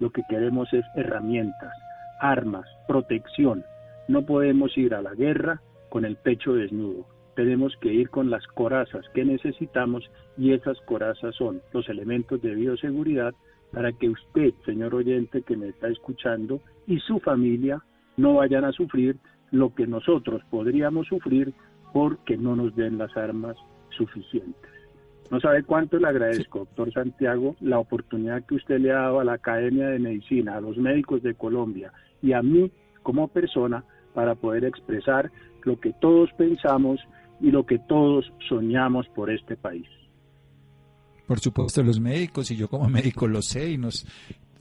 lo 0.00 0.10
que 0.10 0.22
queremos 0.28 0.72
es 0.72 0.84
herramientas, 0.96 1.72
armas, 2.20 2.66
protección. 2.88 3.64
No 4.08 4.26
podemos 4.26 4.76
ir 4.76 4.94
a 4.94 5.02
la 5.02 5.14
guerra 5.14 5.60
con 5.90 6.04
el 6.04 6.16
pecho 6.16 6.54
desnudo. 6.54 7.06
Tenemos 7.36 7.76
que 7.80 7.94
ir 7.94 8.10
con 8.10 8.30
las 8.30 8.44
corazas 8.48 9.04
que 9.14 9.24
necesitamos 9.24 10.10
y 10.36 10.54
esas 10.54 10.80
corazas 10.80 11.36
son 11.36 11.62
los 11.72 11.88
elementos 11.88 12.42
de 12.42 12.52
bioseguridad 12.56 13.32
para 13.72 13.92
que 13.92 14.08
usted, 14.08 14.54
señor 14.64 14.94
oyente 14.94 15.42
que 15.42 15.56
me 15.56 15.68
está 15.68 15.88
escuchando, 15.88 16.60
y 16.86 16.98
su 17.00 17.18
familia 17.20 17.82
no 18.16 18.34
vayan 18.34 18.64
a 18.64 18.72
sufrir 18.72 19.16
lo 19.50 19.74
que 19.74 19.86
nosotros 19.86 20.42
podríamos 20.50 21.06
sufrir 21.06 21.52
porque 21.92 22.36
no 22.36 22.56
nos 22.56 22.74
den 22.74 22.98
las 22.98 23.16
armas 23.16 23.56
suficientes. 23.90 24.70
No 25.30 25.40
sabe 25.40 25.64
cuánto 25.64 25.98
le 25.98 26.06
agradezco, 26.06 26.60
doctor 26.60 26.92
Santiago, 26.92 27.56
la 27.60 27.78
oportunidad 27.78 28.44
que 28.44 28.54
usted 28.54 28.78
le 28.78 28.92
ha 28.92 29.00
dado 29.00 29.20
a 29.20 29.24
la 29.24 29.34
Academia 29.34 29.88
de 29.88 29.98
Medicina, 29.98 30.56
a 30.56 30.60
los 30.60 30.76
médicos 30.76 31.22
de 31.22 31.34
Colombia 31.34 31.92
y 32.22 32.32
a 32.32 32.42
mí 32.42 32.70
como 33.02 33.28
persona 33.28 33.84
para 34.14 34.34
poder 34.36 34.64
expresar 34.64 35.30
lo 35.64 35.80
que 35.80 35.92
todos 36.00 36.32
pensamos 36.34 37.00
y 37.40 37.50
lo 37.50 37.66
que 37.66 37.78
todos 37.78 38.32
soñamos 38.48 39.08
por 39.08 39.30
este 39.30 39.56
país. 39.56 39.86
Por 41.26 41.40
supuesto, 41.40 41.82
los 41.82 42.00
médicos, 42.00 42.50
y 42.50 42.56
yo 42.56 42.68
como 42.68 42.88
médico 42.90 43.26
lo 43.26 43.42
sé, 43.42 43.70
y 43.70 43.78
nos 43.78 44.06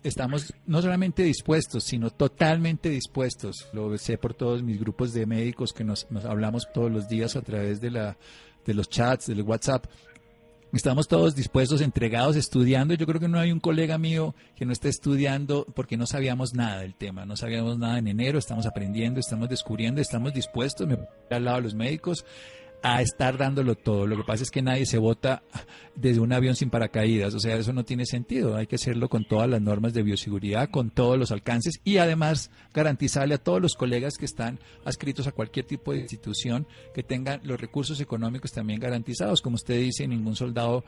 estamos 0.04 0.54
no 0.68 0.82
solamente 0.82 1.24
dispuestos, 1.24 1.84
sino 1.84 2.10
totalmente 2.10 2.90
dispuestos. 2.90 3.68
Lo 3.74 3.98
sé 3.98 4.18
por 4.18 4.34
todos 4.34 4.64
mis 4.64 4.80
grupos 4.80 5.14
de 5.14 5.26
médicos 5.26 5.74
que 5.74 5.84
nos, 5.84 6.08
hablamos 6.26 6.68
todos 6.74 6.92
los 6.92 7.08
días 7.08 7.36
a 7.36 7.42
través 7.42 7.82
de, 7.82 7.92
la, 7.92 8.18
de 8.66 8.74
los 8.74 8.90
chats, 8.90 9.28
del 9.28 9.42
WhatsApp. 9.42 9.86
Estamos 10.74 11.08
todos 11.08 11.36
dispuestos, 11.36 11.80
entregados, 11.82 12.36
estudiando. 12.36 12.94
Yo 12.96 13.06
creo 13.06 13.20
que 13.20 13.30
no 13.30 13.40
hay 13.40 13.52
un 13.52 13.62
colega 13.62 13.98
mío 13.98 14.36
que 14.56 14.66
no 14.66 14.74
esté 14.74 14.90
estudiando 14.90 15.66
porque 15.74 15.96
no 15.96 16.06
sabíamos 16.06 16.54
nada 16.54 16.82
del 16.82 16.96
tema. 16.96 17.26
No 17.26 17.38
sabíamos 17.38 17.80
nada 17.80 17.98
en 17.98 18.08
enero, 18.08 18.38
estamos 18.38 18.66
aprendiendo, 18.66 19.20
estamos 19.20 19.48
descubriendo, 19.48 20.02
estamos 20.02 20.34
dispuestos. 20.34 20.86
Me 20.86 20.98
al 21.30 21.46
lado 21.46 21.58
de 21.58 21.64
los 21.64 21.76
médicos 21.76 22.26
a 22.86 23.02
estar 23.02 23.36
dándolo 23.36 23.74
todo. 23.74 24.06
Lo 24.06 24.16
que 24.16 24.24
pasa 24.24 24.44
es 24.44 24.52
que 24.52 24.62
nadie 24.62 24.86
se 24.86 25.00
vota 25.00 25.42
desde 25.96 26.20
un 26.20 26.32
avión 26.32 26.56
sin 26.56 26.70
paracaídas, 26.70 27.34
o 27.34 27.40
sea, 27.40 27.56
eso 27.56 27.74
no 27.74 27.84
tiene 27.84 28.06
sentido. 28.06 28.56
Hay 28.56 28.68
que 28.68 28.76
hacerlo 28.76 29.10
con 29.10 29.26
todas 29.26 29.50
las 29.50 29.60
normas 29.60 29.96
de 29.96 30.04
bioseguridad, 30.04 30.70
con 30.70 30.92
todos 30.92 31.18
los 31.18 31.32
alcances 31.32 31.80
y 31.84 31.98
además 31.98 32.52
garantizarle 32.76 33.36
a 33.36 33.38
todos 33.40 33.60
los 33.60 33.74
colegas 33.74 34.18
que 34.20 34.26
están 34.26 34.60
adscritos 34.84 35.26
a 35.26 35.32
cualquier 35.32 35.66
tipo 35.66 35.94
de 35.94 36.02
institución 36.02 36.68
que 36.94 37.02
tengan 37.02 37.42
los 37.44 37.60
recursos 37.60 38.00
económicos 38.02 38.52
también 38.52 38.80
garantizados. 38.80 39.42
Como 39.42 39.56
usted 39.56 39.80
dice, 39.80 40.08
ningún 40.08 40.36
soldado 40.36 40.84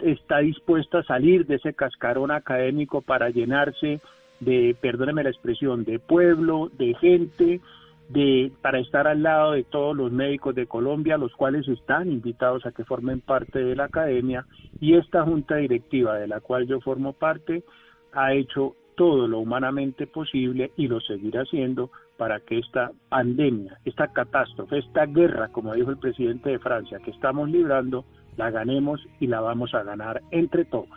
está 0.00 0.38
dispuesta 0.38 0.98
a 0.98 1.04
salir 1.04 1.46
de 1.46 1.56
ese 1.56 1.74
cascarón 1.74 2.30
académico 2.30 3.02
para 3.02 3.30
llenarse 3.30 4.00
de, 4.40 4.76
perdóneme 4.80 5.22
la 5.22 5.30
expresión, 5.30 5.84
de 5.84 5.98
pueblo, 5.98 6.70
de 6.78 6.94
gente, 6.94 7.60
de, 8.08 8.52
para 8.62 8.78
estar 8.78 9.06
al 9.06 9.22
lado 9.22 9.52
de 9.52 9.64
todos 9.64 9.96
los 9.96 10.12
médicos 10.12 10.54
de 10.54 10.66
Colombia, 10.66 11.18
los 11.18 11.32
cuales 11.34 11.66
están 11.68 12.10
invitados 12.10 12.64
a 12.66 12.72
que 12.72 12.84
formen 12.84 13.20
parte 13.20 13.58
de 13.58 13.76
la 13.76 13.84
academia, 13.84 14.46
y 14.80 14.94
esta 14.94 15.22
junta 15.24 15.56
directiva 15.56 16.18
de 16.18 16.28
la 16.28 16.40
cual 16.40 16.66
yo 16.66 16.80
formo 16.80 17.12
parte 17.12 17.64
ha 18.12 18.32
hecho 18.34 18.74
todo 18.96 19.28
lo 19.28 19.40
humanamente 19.40 20.06
posible 20.06 20.72
y 20.76 20.88
lo 20.88 21.00
seguirá 21.00 21.42
haciendo 21.42 21.90
para 22.16 22.40
que 22.40 22.58
esta 22.58 22.92
pandemia, 23.10 23.78
esta 23.84 24.08
catástrofe, 24.08 24.78
esta 24.78 25.04
guerra, 25.06 25.48
como 25.48 25.74
dijo 25.74 25.90
el 25.90 25.98
presidente 25.98 26.50
de 26.50 26.58
Francia, 26.58 26.98
que 27.04 27.10
estamos 27.10 27.50
librando, 27.50 28.04
la 28.36 28.50
ganemos 28.50 29.06
y 29.20 29.26
la 29.26 29.40
vamos 29.40 29.74
a 29.74 29.82
ganar 29.82 30.22
entre 30.30 30.64
todos. 30.64 30.88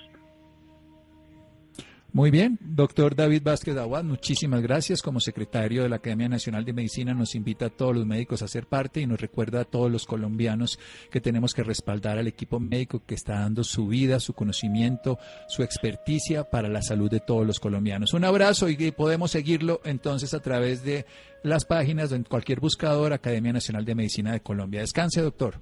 Muy 2.12 2.32
bien, 2.32 2.58
doctor 2.62 3.16
David 3.16 3.44
Vázquez 3.44 3.78
Aguad, 3.78 4.04
muchísimas 4.04 4.64
gracias. 4.64 5.04
Como 5.04 5.20
secretario 5.20 5.84
de 5.84 5.90
la 5.90 5.98
Academia 5.98 6.28
Nacional 6.28 6.66
de 6.66 6.74
Medicina 6.74 7.14
nos 7.14 7.36
invita 7.36 7.68
a 7.68 7.70
todos 7.70 7.96
los 7.96 8.06
médicos 8.08 8.42
a 8.42 8.48
ser 8.48 8.66
parte 8.66 9.00
y 9.00 9.06
nos 9.06 9.22
recuerda 9.22 9.62
a 9.62 9.64
todos 9.64 9.92
los 9.92 10.08
colombianos 10.08 10.80
que 11.12 11.22
tenemos 11.22 11.54
que 11.54 11.62
respaldar 11.62 12.18
al 12.18 12.26
equipo 12.26 12.60
médico 12.60 13.04
que 13.06 13.14
está 13.14 13.42
dando 13.42 13.64
su 13.64 13.88
vida, 13.88 14.20
su 14.20 14.34
conocimiento, 14.34 15.20
su 15.48 15.62
experticia 15.62 16.46
para 16.46 16.68
la 16.68 16.82
salud 16.82 17.12
de 17.12 17.20
todos 17.20 17.46
los 17.46 17.60
colombianos. 17.60 18.16
Un 18.16 18.26
abrazo 18.26 18.70
y 18.70 18.92
podemos 18.92 19.30
seguirlo 19.30 19.80
entonces 19.86 20.34
a 20.34 20.42
través 20.42 20.84
de 20.84 21.06
las 21.44 21.64
páginas 21.64 22.10
de 22.10 22.24
cualquier 22.24 22.60
buscador 22.60 23.14
Academia 23.14 23.54
Nacional 23.54 23.86
de 23.86 23.94
Medicina 23.94 24.32
de 24.32 24.40
Colombia. 24.40 24.82
Descanse, 24.82 25.22
doctor. 25.22 25.62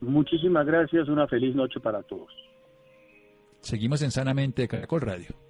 Muchísimas 0.00 0.66
gracias, 0.66 1.06
una 1.08 1.28
feliz 1.28 1.54
noche 1.54 1.80
para 1.80 2.02
todos. 2.02 2.32
Seguimos 3.60 4.00
en 4.00 4.10
Sanamente 4.10 4.62
de 4.62 4.68
Caracol 4.68 5.02
Radio 5.02 5.49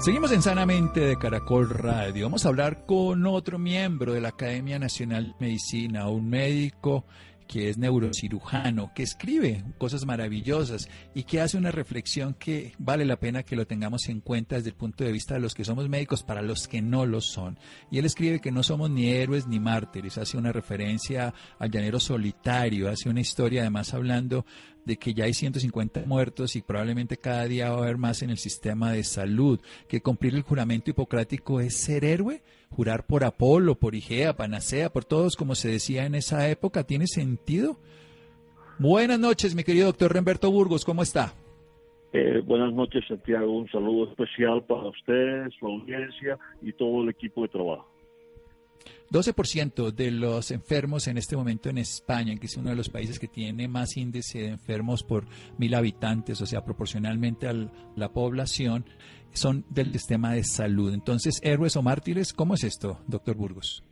Seguimos 0.00 0.32
en 0.32 0.40
Sanamente 0.40 1.00
de 1.00 1.18
Caracol 1.18 1.68
Radio. 1.68 2.24
Vamos 2.24 2.46
a 2.46 2.48
hablar 2.48 2.86
con 2.86 3.26
otro 3.26 3.58
miembro 3.58 4.14
de 4.14 4.22
la 4.22 4.30
Academia 4.30 4.78
Nacional 4.78 5.26
de 5.26 5.34
Medicina, 5.38 6.08
un 6.08 6.30
médico 6.30 7.04
que 7.46 7.68
es 7.68 7.76
neurocirujano, 7.76 8.92
que 8.94 9.02
escribe 9.02 9.64
cosas 9.76 10.06
maravillosas 10.06 10.88
y 11.14 11.24
que 11.24 11.40
hace 11.40 11.58
una 11.58 11.72
reflexión 11.72 12.32
que 12.32 12.72
vale 12.78 13.04
la 13.04 13.16
pena 13.16 13.42
que 13.42 13.56
lo 13.56 13.66
tengamos 13.66 14.08
en 14.08 14.20
cuenta 14.20 14.54
desde 14.54 14.70
el 14.70 14.76
punto 14.76 15.02
de 15.02 15.10
vista 15.10 15.34
de 15.34 15.40
los 15.40 15.52
que 15.52 15.64
somos 15.64 15.88
médicos 15.88 16.22
para 16.22 16.42
los 16.42 16.66
que 16.66 16.80
no 16.80 17.04
lo 17.04 17.20
son. 17.20 17.58
Y 17.90 17.98
él 17.98 18.04
escribe 18.04 18.40
que 18.40 18.52
no 18.52 18.62
somos 18.62 18.88
ni 18.88 19.08
héroes 19.10 19.48
ni 19.48 19.58
mártires, 19.58 20.16
hace 20.16 20.38
una 20.38 20.52
referencia 20.52 21.34
al 21.58 21.70
llanero 21.70 22.00
solitario, 22.00 22.88
hace 22.88 23.10
una 23.10 23.20
historia 23.20 23.62
además 23.62 23.92
hablando 23.92 24.46
de 24.84 24.96
que 24.96 25.14
ya 25.14 25.24
hay 25.24 25.34
150 25.34 26.04
muertos 26.06 26.56
y 26.56 26.62
probablemente 26.62 27.16
cada 27.16 27.44
día 27.46 27.70
va 27.70 27.78
a 27.78 27.82
haber 27.82 27.98
más 27.98 28.22
en 28.22 28.30
el 28.30 28.38
sistema 28.38 28.92
de 28.92 29.04
salud, 29.04 29.60
que 29.88 30.00
cumplir 30.00 30.34
el 30.34 30.42
juramento 30.42 30.90
hipocrático 30.90 31.60
es 31.60 31.76
ser 31.76 32.04
héroe 32.04 32.42
jurar 32.70 33.04
por 33.04 33.24
Apolo, 33.24 33.74
por 33.74 33.94
Igea, 33.94 34.36
Panacea, 34.36 34.90
por 34.90 35.04
todos, 35.04 35.36
como 35.36 35.54
se 35.54 35.68
decía 35.70 36.06
en 36.06 36.14
esa 36.14 36.48
época, 36.48 36.84
¿tiene 36.84 37.06
sentido? 37.06 37.76
Buenas 38.78 39.18
noches, 39.18 39.54
mi 39.54 39.64
querido 39.64 39.86
doctor 39.86 40.12
Remberto 40.12 40.50
Burgos, 40.50 40.84
¿cómo 40.84 41.02
está? 41.02 41.34
Eh, 42.12 42.40
buenas 42.44 42.72
noches, 42.72 43.04
Santiago. 43.06 43.52
Un 43.52 43.68
saludo 43.70 44.10
especial 44.10 44.64
para 44.64 44.88
ustedes, 44.88 45.52
su 45.58 45.66
audiencia 45.66 46.38
y 46.62 46.72
todo 46.72 47.02
el 47.02 47.10
equipo 47.10 47.42
de 47.42 47.48
trabajo. 47.48 47.89
12% 49.10 49.90
de 49.92 50.10
los 50.12 50.50
enfermos 50.50 51.08
en 51.08 51.18
este 51.18 51.36
momento 51.36 51.68
en 51.68 51.78
España, 51.78 52.36
que 52.36 52.46
es 52.46 52.56
uno 52.56 52.70
de 52.70 52.76
los 52.76 52.88
países 52.88 53.18
que 53.18 53.26
tiene 53.26 53.66
más 53.66 53.96
índice 53.96 54.38
de 54.38 54.48
enfermos 54.48 55.02
por 55.02 55.24
mil 55.58 55.74
habitantes, 55.74 56.40
o 56.40 56.46
sea, 56.46 56.64
proporcionalmente 56.64 57.48
a 57.48 57.54
la 57.96 58.12
población, 58.12 58.84
son 59.32 59.64
del 59.70 59.92
sistema 59.92 60.32
de 60.32 60.44
salud. 60.44 60.94
Entonces, 60.94 61.40
héroes 61.42 61.76
o 61.76 61.82
mártires, 61.82 62.32
¿cómo 62.32 62.54
es 62.54 62.64
esto, 62.64 63.00
doctor 63.06 63.36
Burgos? 63.36 63.82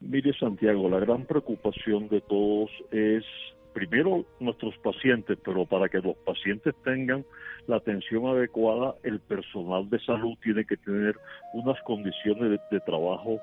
Mire, 0.00 0.32
Santiago, 0.38 0.88
la 0.88 1.00
gran 1.00 1.24
preocupación 1.24 2.08
de 2.08 2.20
todos 2.20 2.70
es 2.92 3.24
primero 3.72 4.24
nuestros 4.40 4.76
pacientes, 4.78 5.38
pero 5.44 5.66
para 5.66 5.88
que 5.88 5.98
los 5.98 6.16
pacientes 6.18 6.74
tengan 6.84 7.24
la 7.68 7.76
atención 7.76 8.26
adecuada, 8.26 8.94
el 9.02 9.20
personal 9.20 9.88
de 9.90 10.00
salud 10.00 10.36
tiene 10.42 10.64
que 10.64 10.76
tener 10.78 11.16
unas 11.52 11.80
condiciones 11.82 12.58
de, 12.70 12.80
trabajo 12.80 13.38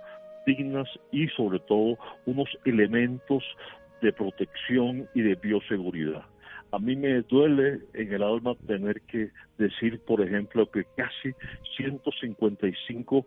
dignas 0.45 0.87
y 1.11 1.27
sobre 1.29 1.59
todo 1.59 1.97
unos 2.25 2.49
elementos 2.65 3.43
de 4.01 4.13
protección 4.13 5.07
y 5.13 5.21
de 5.21 5.35
bioseguridad. 5.35 6.25
A 6.71 6.79
mí 6.79 6.95
me 6.95 7.21
duele 7.21 7.79
en 7.93 8.11
el 8.11 8.23
alma 8.23 8.55
tener 8.67 9.01
que 9.01 9.31
decir, 9.57 9.99
por 10.05 10.21
ejemplo, 10.21 10.69
que 10.69 10.83
casi 10.97 11.33
155 11.77 13.25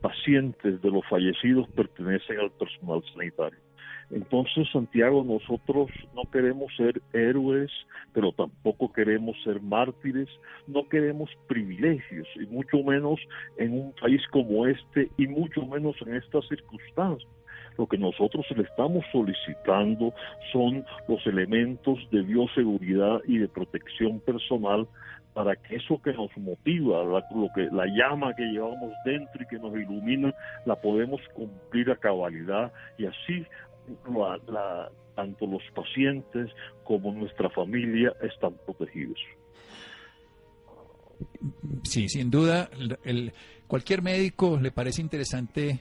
pacientes 0.00 0.80
de 0.80 0.90
los 0.90 1.06
fallecidos 1.08 1.68
pertenecen 1.70 2.40
al 2.40 2.50
personal 2.52 3.02
sanitario. 3.12 3.65
Entonces, 4.10 4.68
Santiago, 4.72 5.24
nosotros 5.24 5.90
no 6.14 6.30
queremos 6.30 6.74
ser 6.76 7.02
héroes, 7.12 7.70
pero 8.12 8.32
tampoco 8.32 8.92
queremos 8.92 9.36
ser 9.42 9.60
mártires, 9.60 10.28
no 10.66 10.88
queremos 10.88 11.28
privilegios, 11.48 12.28
y 12.36 12.46
mucho 12.46 12.82
menos 12.84 13.18
en 13.56 13.72
un 13.72 13.92
país 14.00 14.22
como 14.30 14.66
este, 14.66 15.10
y 15.16 15.26
mucho 15.26 15.66
menos 15.66 15.96
en 16.06 16.14
estas 16.14 16.46
circunstancias. 16.48 17.30
Lo 17.78 17.86
que 17.86 17.98
nosotros 17.98 18.46
le 18.56 18.62
estamos 18.62 19.04
solicitando 19.12 20.14
son 20.52 20.84
los 21.08 21.26
elementos 21.26 21.98
de 22.10 22.22
bioseguridad 22.22 23.20
y 23.26 23.38
de 23.38 23.48
protección 23.48 24.20
personal 24.20 24.86
para 25.34 25.54
que 25.54 25.76
eso 25.76 26.00
que 26.00 26.14
nos 26.14 26.34
motiva, 26.38 27.04
la, 27.04 27.22
lo 27.34 27.50
que, 27.54 27.68
la 27.70 27.84
llama 27.86 28.34
que 28.34 28.44
llevamos 28.44 28.90
dentro 29.04 29.42
y 29.42 29.46
que 29.46 29.58
nos 29.58 29.76
ilumina, 29.76 30.32
la 30.64 30.76
podemos 30.76 31.20
cumplir 31.34 31.90
a 31.90 31.96
cabalidad 31.96 32.72
y 32.96 33.04
así 33.04 33.44
tanto 35.14 35.46
los 35.46 35.62
pacientes 35.74 36.50
como 36.84 37.12
nuestra 37.12 37.50
familia 37.50 38.12
están 38.22 38.54
protegidos. 38.64 39.18
Sí, 41.84 42.08
sin 42.08 42.30
duda, 42.30 42.68
cualquier 43.66 44.02
médico 44.02 44.58
le 44.60 44.70
parece 44.70 45.00
interesante 45.00 45.80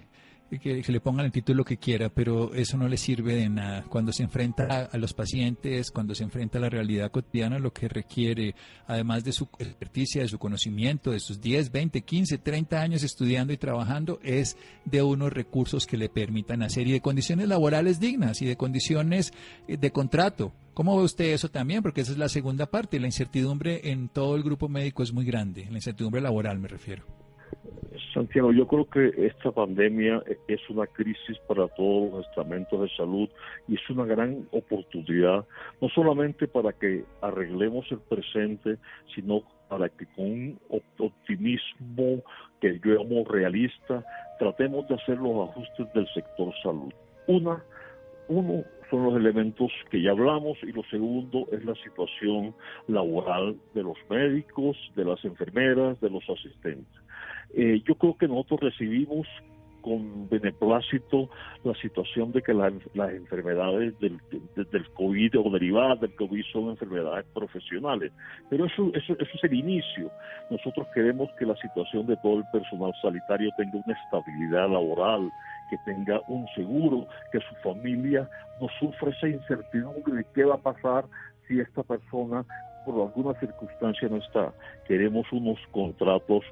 que, 0.49 0.84
le 0.88 0.99
pongan 0.99 1.25
el 1.25 1.31
título 1.31 1.63
que 1.63 1.77
quiera, 1.77 2.10
pero 2.10 2.53
eso 2.53 2.77
no 2.77 2.88
le 2.88 2.97
sirve 2.97 3.36
de 3.36 3.49
nada. 3.49 3.84
Cuando 3.89 4.12
se 4.12 4.23
enfrenta 4.23 4.89
a, 4.91 4.97
los 4.97 5.13
pacientes, 5.13 5.91
cuando 5.91 6.15
se 6.15 6.23
enfrenta 6.23 6.58
a 6.58 6.62
la 6.62 6.69
realidad 6.69 7.12
cotidiana, 7.12 7.60
lo 7.60 7.73
que 7.73 7.88
requiere, 7.88 8.55
además 8.88 9.23
de 9.23 9.31
su 9.31 9.49
experticia, 9.60 10.21
de 10.21 10.27
su 10.27 10.38
conocimiento, 10.39 11.12
de 11.12 11.19
sus 11.19 11.41
10, 11.41 11.71
20, 11.71 12.01
15, 12.01 12.38
30 12.38 12.81
años 12.81 13.03
estudiando 13.03 13.53
y 13.53 13.58
trabajando, 13.58 14.19
es 14.23 14.58
de 14.86 15.01
unos 15.01 15.34
recursos 15.34 15.86
que 15.88 15.97
le 15.97 16.10
permitan 16.10 16.62
hacer 16.62 16.88
y 16.88 16.91
de 16.91 17.01
condiciones 17.01 17.47
laborales 17.47 17.99
dignas 17.99 18.41
y 18.41 18.45
de 18.45 18.55
condiciones 18.55 19.34
eh, 19.67 19.77
de 19.77 19.91
contrato. 19.91 20.53
¿Cómo 20.73 20.97
ve 20.97 21.03
usted 21.03 21.34
eso 21.34 21.49
también? 21.49 21.81
Porque 21.81 22.01
esa 22.01 22.12
es 22.12 22.17
la 22.17 22.29
segunda 22.29 22.65
parte. 22.65 22.99
La 22.99 23.08
incertidumbre 23.08 23.89
en 23.91 24.10
todo 24.10 24.36
el 24.36 24.43
grupo 24.43 24.67
médico 24.67 25.03
es 25.03 25.13
muy 25.13 25.25
grande, 25.25 25.65
la 25.69 25.77
incertidumbre 25.77 26.21
laboral 26.21 26.60
me 26.60 26.67
refiero. 26.67 27.05
Santiago, 28.15 28.54
yo 28.54 28.65
creo 28.65 28.89
que 28.89 29.28
esta 29.28 29.51
pandemia 29.51 30.23
es 30.47 30.69
una 30.69 30.88
crisis 30.88 31.38
para 31.49 31.67
todos 31.67 32.13
los 32.13 32.28
estamentos 32.30 32.80
de 32.82 32.89
salud 32.95 33.28
y 33.67 33.75
es 33.75 33.89
una 33.89 34.06
gran 34.06 34.47
oportunidad, 34.51 35.45
no 35.82 35.89
solamente 35.89 36.47
para 36.47 36.71
que 36.71 37.04
arreglemos 37.21 37.86
el 37.91 37.99
presente, 37.99 38.78
sino 39.13 39.43
para 39.67 39.89
que 39.89 40.06
con 40.15 40.25
un 40.25 40.60
optimismo 40.97 42.23
que 42.62 42.80
yo 42.86 43.04
llamo 43.04 43.25
realista, 43.25 44.01
tratemos 44.39 44.88
de 44.88 44.95
hacer 44.95 45.17
los 45.17 45.49
ajustes 45.49 45.93
del 45.93 46.08
sector 46.13 46.54
salud. 46.63 46.93
Una, 47.28 47.62
uno 48.30 48.63
son 48.89 49.04
los 49.04 49.17
elementos 49.17 49.73
que 49.91 50.01
ya 50.01 50.12
hablamos 50.12 50.58
y 50.63 50.71
lo 50.71 50.84
segundo 50.84 51.47
es 51.51 51.65
la 51.65 51.75
situación 51.75 52.56
laboral 52.88 53.58
de 53.73 53.84
los 53.84 53.97
médicos, 54.10 54.78
de 54.95 55.04
las 55.04 55.23
enfermeras, 55.25 55.99
de 55.99 56.10
los 56.10 56.23
asistentes. 56.30 57.04
Eh, 57.55 57.81
yo 57.85 57.95
creo 57.95 58.17
que 58.17 58.27
nosotros 58.27 58.60
recibimos 58.62 59.27
con 59.85 60.27
beneplácito 60.29 61.29
la 61.63 61.75
situación 61.75 62.31
de 62.31 62.41
que 62.41 62.56
las 62.56 62.73
enfermedades 63.13 63.97
del, 63.99 64.19
del 64.56 64.89
COVID 64.93 65.39
o 65.39 65.51
derivadas 65.51 66.01
del 66.01 66.15
COVID 66.15 66.43
son 66.51 66.69
enfermedades 66.71 67.23
profesionales. 67.35 68.12
Pero 68.49 68.65
eso, 68.65 68.89
eso, 68.95 69.13
eso 69.13 69.31
es 69.31 69.43
el 69.43 69.53
inicio. 69.53 70.10
Nosotros 70.49 70.87
queremos 70.95 71.29
que 71.37 71.45
la 71.45 71.56
situación 71.58 72.08
de 72.08 72.17
todo 72.17 72.39
el 72.39 72.45
personal 72.51 72.91
sanitario 72.99 73.51
tenga 73.58 73.77
una 73.85 73.95
estabilidad 74.06 74.69
laboral, 74.69 75.29
que 75.69 75.77
tenga 75.85 76.19
un 76.29 76.47
seguro, 76.56 77.08
que 77.31 77.39
su 77.41 77.56
familia 77.63 78.27
no 78.60 78.67
sufra 78.79 79.12
esa 79.12 79.27
incertidumbre 79.27 80.15
de 80.15 80.25
qué 80.33 80.45
va 80.45 80.56
a 80.56 80.73
pasar 80.73 81.06
si 81.47 81.60
esta 81.60 81.83
persona 81.83 82.43
por 82.86 83.02
alguna 83.02 83.38
circunstancia 83.40 84.08
no 84.08 84.17
está. 84.17 84.54
Queremos 84.88 85.25
unos 85.31 85.60
contratos, 85.71 86.44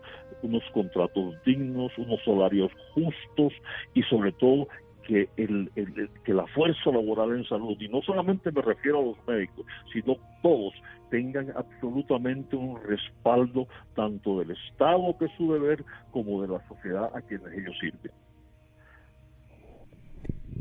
unos 0.42 0.64
contratos 0.74 1.36
dignos, 1.46 1.92
unos 1.98 2.24
salarios 2.24 2.72
justos 2.94 3.54
y 3.94 4.04
sobre 4.04 4.32
todo 4.34 4.68
que, 5.04 5.30
el, 5.38 5.70
que 6.24 6.34
la 6.34 6.48
fuerza 6.48 6.92
laboral 6.92 7.38
en 7.38 7.46
salud, 7.46 7.78
y 7.80 7.88
no 7.90 8.02
solamente 8.02 8.52
me 8.52 8.62
refiero 8.62 9.00
a 9.00 9.04
los 9.04 9.28
médicos, 9.28 9.66
sino 9.92 10.16
todos, 10.42 10.74
tengan 11.10 11.52
absolutamente 11.56 12.56
un 12.56 12.82
respaldo 12.84 13.68
tanto 13.96 14.40
del 14.40 14.52
Estado, 14.52 15.16
que 15.18 15.26
es 15.26 15.32
su 15.38 15.54
deber, 15.54 15.84
como 16.12 16.42
de 16.42 16.48
la 16.48 16.68
sociedad 16.68 17.12
a 17.14 17.22
quienes 17.22 17.54
ellos 17.54 17.76
sirven. 17.80 18.12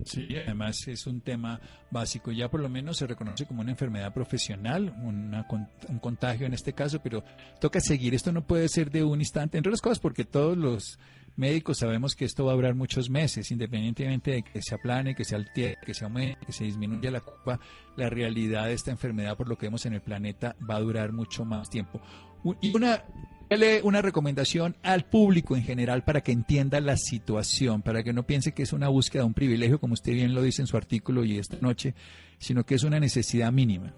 Sí, 0.05 0.29
además 0.37 0.77
es 0.87 1.07
un 1.07 1.21
tema 1.21 1.61
básico. 1.91 2.33
Ya 2.33 2.51
por 2.51 2.61
lo 2.61 2.69
menos 2.69 2.97
se 2.97 3.07
reconoce 3.07 3.47
como 3.47 3.61
una 3.61 3.71
enfermedad 3.71 4.13
profesional, 4.13 4.95
un 5.03 5.99
contagio 6.01 6.47
en 6.47 6.55
este 6.55 6.73
caso, 6.73 7.01
pero 7.03 7.25
toca 7.61 7.81
seguir. 7.81 8.15
Esto 8.15 8.33
no 8.33 8.47
puede 8.47 8.69
ser 8.69 8.91
de 8.91 9.05
un 9.05 9.21
instante, 9.21 9.59
entre 9.59 9.71
otras 9.71 9.83
cosas, 9.83 9.99
porque 9.99 10.25
todos 10.25 10.57
los 10.57 10.99
médicos 11.37 11.79
sabemos 11.79 12.15
que 12.15 12.25
esto 12.25 12.45
va 12.45 12.53
a 12.53 12.57
durar 12.57 12.75
muchos 12.75 13.09
meses, 13.09 13.51
independientemente 13.51 14.33
de 14.33 14.43
que 14.43 14.61
se 14.63 14.75
aplane, 14.75 15.15
que 15.15 15.25
se 15.25 15.35
altere, 15.35 15.79
que 15.85 15.95
se 15.95 16.05
aumente, 16.05 16.39
que 16.45 16.53
se 16.53 16.65
disminuya 16.65 17.11
la 17.11 17.21
curva, 17.21 17.59
la 17.97 18.11
realidad 18.11 18.67
de 18.67 18.75
esta 18.75 18.91
enfermedad, 18.91 19.37
por 19.37 19.49
lo 19.49 19.57
que 19.57 19.67
vemos 19.67 19.87
en 19.87 19.95
el 19.95 20.03
planeta, 20.03 20.57
va 20.69 20.77
a 20.77 20.81
durar 20.81 21.13
mucho 21.13 21.45
más 21.45 21.71
tiempo. 21.71 22.01
Y 22.61 22.75
una 22.75 23.03
una 23.83 24.01
recomendación 24.01 24.77
al 24.83 25.05
público 25.05 25.55
en 25.57 25.63
general 25.63 26.05
para 26.05 26.23
que 26.23 26.33
entienda 26.33 26.81
la 26.81 26.97
situación, 26.97 27.83
para 27.83 28.03
que 28.03 28.15
no 28.15 28.23
piense 28.23 28.55
que 28.55 28.63
es 28.63 28.73
una 28.73 28.89
búsqueda 28.89 29.23
de 29.23 29.27
un 29.27 29.35
privilegio, 29.35 29.79
como 29.79 29.93
usted 29.93 30.13
bien 30.13 30.35
lo 30.35 30.41
dice 30.41 30.63
en 30.63 30.67
su 30.67 30.77
artículo 30.79 31.23
y 31.23 31.37
esta 31.37 31.59
noche, 31.61 31.95
sino 32.39 32.65
que 32.65 32.77
es 32.77 32.85
una 32.85 32.99
necesidad 32.99 33.53
mínima. 33.53 33.93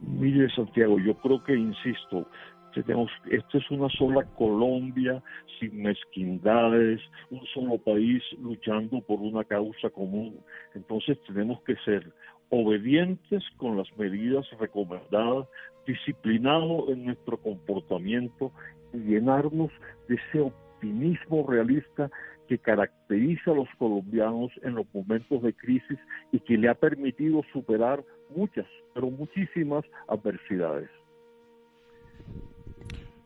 Mire, 0.00 0.48
Santiago, 0.54 0.98
yo 0.98 1.14
creo 1.18 1.44
que, 1.44 1.54
insisto, 1.54 2.26
tenemos, 2.72 3.10
esto 3.30 3.58
es 3.58 3.70
una 3.70 3.88
sola 3.90 4.24
Colombia 4.36 5.22
sin 5.58 5.82
mezquindades, 5.82 7.00
un 7.30 7.44
solo 7.52 7.76
país 7.78 8.22
luchando 8.40 9.00
por 9.02 9.20
una 9.20 9.44
causa 9.44 9.90
común. 9.90 10.38
Entonces 10.74 11.18
tenemos 11.26 11.60
que 11.62 11.76
ser 11.84 12.10
obedientes 12.50 13.42
con 13.56 13.76
las 13.76 13.86
medidas 13.96 14.46
recomendadas, 14.58 15.46
disciplinados 15.86 16.90
en 16.90 17.06
nuestro 17.06 17.38
comportamiento 17.38 18.52
y 18.92 18.98
llenarnos 18.98 19.70
de 20.08 20.16
ese 20.16 20.40
optimismo 20.40 21.46
realista 21.48 22.10
que 22.48 22.58
caracteriza 22.58 23.52
a 23.52 23.54
los 23.54 23.68
colombianos 23.78 24.50
en 24.62 24.74
los 24.74 24.86
momentos 24.92 25.42
de 25.42 25.54
crisis 25.54 25.98
y 26.32 26.40
que 26.40 26.58
le 26.58 26.68
ha 26.68 26.74
permitido 26.74 27.42
superar 27.52 28.04
muchas, 28.34 28.66
pero 28.92 29.10
muchísimas 29.10 29.84
adversidades. 30.08 30.90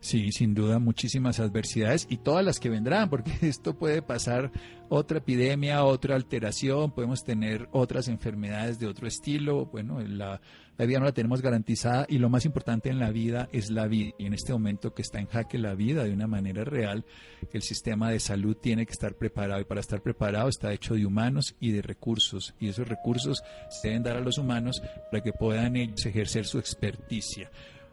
Sí, 0.05 0.31
sin 0.31 0.53
duda, 0.53 0.77
muchísimas 0.77 1.39
adversidades 1.39 2.05
y 2.07 2.17
todas 2.17 2.45
las 2.45 2.59
que 2.59 2.69
vendrán, 2.69 3.09
porque 3.09 3.31
esto 3.41 3.73
puede 3.73 4.03
pasar 4.03 4.51
otra 4.87 5.17
epidemia, 5.17 5.83
otra 5.83 6.15
alteración, 6.15 6.91
podemos 6.91 7.23
tener 7.23 7.67
otras 7.71 8.07
enfermedades 8.07 8.77
de 8.77 8.85
otro 8.85 9.07
estilo. 9.07 9.65
Bueno, 9.65 9.99
la, 10.01 10.39
vida 10.77 10.99
no 10.99 11.05
la 11.05 11.11
tenemos 11.11 11.41
garantizada 11.41 12.05
y 12.07 12.19
lo 12.19 12.29
más 12.29 12.45
importante 12.45 12.89
en 12.89 12.99
la 12.99 13.09
vida 13.09 13.49
es 13.51 13.71
la 13.71 13.87
vida. 13.87 14.11
Y 14.19 14.27
en 14.27 14.35
este 14.35 14.53
momento 14.53 14.93
que 14.93 15.01
está 15.01 15.19
en 15.19 15.25
jaque 15.25 15.57
la 15.57 15.73
vida 15.73 16.03
de 16.03 16.13
una 16.13 16.27
manera 16.27 16.63
real, 16.63 17.03
el 17.51 17.63
sistema 17.63 18.11
de 18.11 18.19
salud 18.19 18.55
tiene 18.55 18.85
que 18.85 18.93
estar 18.93 19.15
preparado 19.15 19.59
y 19.59 19.65
para 19.65 19.81
estar 19.81 20.03
preparado 20.03 20.49
está 20.49 20.71
hecho 20.71 20.93
de 20.93 21.07
humanos 21.07 21.55
y 21.59 21.71
de 21.71 21.81
recursos. 21.81 22.53
Y 22.59 22.67
esos 22.67 22.87
recursos 22.87 23.41
se 23.71 23.87
deben 23.87 24.03
dar 24.03 24.17
a 24.17 24.21
los 24.21 24.37
humanos 24.37 24.83
para 25.09 25.23
que 25.23 25.33
puedan 25.33 25.75
ellos 25.75 26.05
ejercer 26.05 26.45
su 26.45 26.59
experticia. 26.59 27.49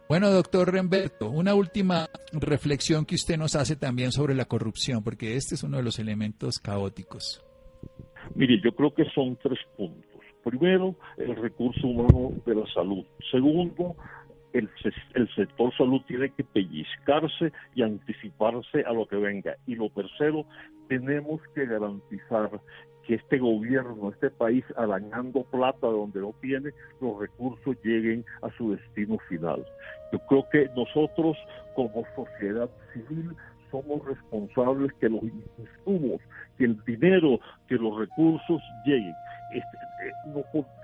Bueno, 0.09 0.29
doctor 0.29 0.71
Remberto, 0.71 1.29
una 1.29 1.55
última 1.55 2.09
reflexión 2.33 3.05
que 3.05 3.15
usted 3.15 3.37
nos 3.37 3.55
hace 3.55 3.75
también 3.75 4.11
sobre 4.11 4.35
la 4.35 4.45
corrupción, 4.45 5.03
porque 5.03 5.35
este 5.35 5.55
es 5.55 5.63
uno 5.63 5.77
de 5.77 5.83
los 5.83 5.97
elementos 5.97 6.59
caóticos. 6.59 7.43
Mire, 8.35 8.59
yo 8.63 8.73
creo 8.75 8.93
que 8.93 9.05
son 9.15 9.37
tres 9.41 9.59
puntos. 9.77 10.21
Primero, 10.43 10.95
el 11.17 11.35
recurso 11.37 11.87
humano 11.87 12.33
de 12.45 12.55
la 12.55 12.65
salud. 12.73 13.05
Segundo, 13.31 13.95
el, 14.53 14.69
el, 15.15 15.35
sector 15.35 15.75
salud 15.75 16.01
tiene 16.07 16.29
que 16.29 16.43
pellizcarse 16.43 17.51
y 17.75 17.81
anticiparse 17.81 18.83
a 18.85 18.93
lo 18.93 19.07
que 19.07 19.17
venga. 19.17 19.55
Y 19.65 19.75
lo 19.75 19.89
tercero, 19.89 20.45
tenemos 20.87 21.41
que 21.55 21.65
garantizar 21.65 22.49
que 23.05 23.15
este 23.15 23.37
gobierno, 23.37 24.09
este 24.09 24.29
país, 24.29 24.63
arañando 24.77 25.43
plata 25.43 25.87
donde 25.87 26.21
no 26.21 26.33
tiene, 26.41 26.71
los 27.01 27.19
recursos 27.19 27.75
lleguen 27.83 28.23
a 28.41 28.49
su 28.57 28.71
destino 28.71 29.17
final. 29.27 29.65
Yo 30.11 30.19
creo 30.27 30.47
que 30.49 30.69
nosotros 30.75 31.37
como 31.75 32.05
sociedad 32.15 32.69
civil 32.93 33.35
somos 33.71 34.05
responsables 34.05 34.93
que 34.99 35.09
los 35.09 35.23
insumos, 35.57 36.21
que 36.57 36.65
el 36.65 36.83
dinero, 36.85 37.39
que 37.67 37.75
los 37.75 37.97
recursos 37.97 38.61
lleguen. 38.85 39.15
Este, 39.53 39.77
eh, 40.03 40.11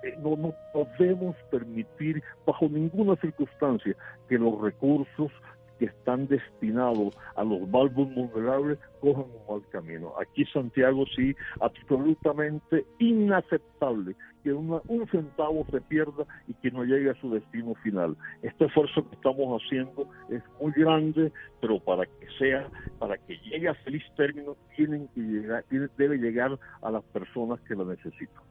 eh, 0.04 0.18
no, 0.20 0.36
no 0.36 0.54
podemos 0.74 1.36
permitir 1.52 2.24
bajo 2.46 2.68
ninguna 2.68 3.16
circunstancia 3.18 3.96
que 4.28 4.38
los 4.38 4.60
recursos 4.62 5.32
que 5.80 5.86
están 5.86 6.28
destinados 6.28 7.18
a 7.36 7.44
los 7.44 7.62
más 7.70 7.92
vulnerables 7.94 8.78
cojan 9.00 9.24
un 9.24 9.56
mal 9.56 9.70
camino. 9.70 10.14
Aquí 10.20 10.46
Santiago 10.46 11.06
sí, 11.16 11.34
absolutamente 11.62 12.86
inaceptable 13.00 14.16
que 14.44 14.54
un 14.54 15.08
centavo 15.12 15.66
se 15.70 15.82
pierda 15.82 16.26
y 16.48 16.54
que 16.56 16.72
no 16.72 16.84
llegue 16.84 17.10
a 17.10 17.22
su 17.22 17.32
destino 17.34 17.76
final. 17.76 18.16
Este 18.42 18.66
esfuerzo 18.66 19.08
que 19.10 19.16
estamos 19.16 19.62
haciendo 19.62 20.10
es 20.30 20.42
muy 20.62 20.72
grande, 20.74 21.32
pero 21.60 21.80
para 21.80 22.06
que 22.06 22.28
sea, 22.38 22.68
para 23.00 23.18
que 23.18 23.38
llegue 23.38 23.68
a 23.68 23.74
feliz 23.76 24.04
término, 24.16 24.56
tienen 24.76 25.08
que 25.10 25.22
llegar, 25.22 25.66
debe 25.98 26.18
llegar 26.18 26.58
a 26.82 26.92
las 26.92 27.04
personas 27.06 27.60
que 27.62 27.76
lo 27.76 27.86
necesitan. 27.86 28.49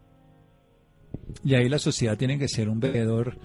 Y 1.45 1.55
ahí 1.55 1.69
la 1.69 1.79
sociedad 1.79 2.17
tiene 2.17 2.39
que 2.39 2.49
ser 2.49 2.69
un 2.69 2.81
veedor 2.81 3.37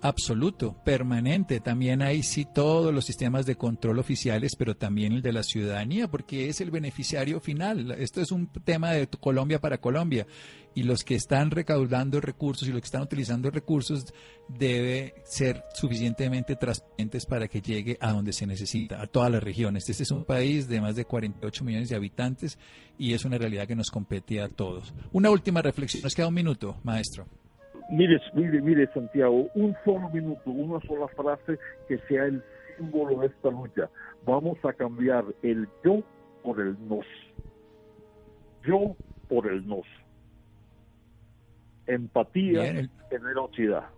absoluto, 0.00 0.76
permanente. 0.84 1.60
También 1.60 2.02
hay 2.02 2.22
sí 2.22 2.44
todos 2.44 2.92
los 2.92 3.04
sistemas 3.04 3.46
de 3.46 3.56
control 3.56 3.98
oficiales, 3.98 4.56
pero 4.56 4.76
también 4.76 5.12
el 5.12 5.22
de 5.22 5.32
la 5.32 5.42
ciudadanía, 5.42 6.08
porque 6.08 6.48
es 6.48 6.60
el 6.60 6.70
beneficiario 6.70 7.40
final. 7.40 7.92
Esto 7.92 8.20
es 8.20 8.32
un 8.32 8.48
tema 8.64 8.92
de 8.92 9.06
Colombia 9.08 9.60
para 9.60 9.78
Colombia. 9.78 10.26
Y 10.74 10.84
los 10.84 11.02
que 11.02 11.16
están 11.16 11.50
recaudando 11.50 12.20
recursos 12.20 12.68
y 12.68 12.70
los 12.70 12.80
que 12.80 12.86
están 12.86 13.02
utilizando 13.02 13.50
recursos 13.50 14.04
debe 14.48 15.14
ser 15.24 15.64
suficientemente 15.74 16.54
transparentes 16.54 17.26
para 17.26 17.48
que 17.48 17.60
llegue 17.60 17.98
a 18.00 18.12
donde 18.12 18.32
se 18.32 18.46
necesita, 18.46 19.02
a 19.02 19.06
todas 19.06 19.32
las 19.32 19.42
regiones. 19.42 19.88
Este 19.88 20.04
es 20.04 20.10
un 20.12 20.24
país 20.24 20.68
de 20.68 20.80
más 20.80 20.94
de 20.94 21.04
48 21.04 21.64
millones 21.64 21.88
de 21.88 21.96
habitantes 21.96 22.56
y 22.98 23.14
es 23.14 23.24
una 23.24 23.36
realidad 23.36 23.66
que 23.66 23.74
nos 23.74 23.90
compete 23.90 24.40
a 24.40 24.48
todos. 24.48 24.94
Una 25.12 25.30
última 25.30 25.60
reflexión. 25.60 26.02
Nos 26.04 26.14
queda 26.14 26.28
un 26.28 26.34
minuto, 26.34 26.78
maestro. 26.84 27.26
Mire, 27.90 28.20
mire, 28.34 28.60
mire, 28.60 28.86
Santiago, 28.94 29.48
un 29.54 29.76
solo 29.84 30.08
minuto, 30.10 30.50
una 30.50 30.80
sola 30.86 31.08
frase 31.08 31.58
que 31.88 31.98
sea 32.08 32.24
el 32.24 32.42
símbolo 32.76 33.20
de 33.20 33.26
esta 33.26 33.50
lucha. 33.50 33.90
Vamos 34.24 34.58
a 34.64 34.72
cambiar 34.72 35.24
el 35.42 35.68
yo 35.84 36.02
por 36.42 36.60
el 36.60 36.76
nos. 36.88 37.06
Yo 38.64 38.94
por 39.28 39.46
el 39.48 39.66
nos. 39.66 39.86
Empatía, 41.86 42.88
generosidad. 43.10 43.88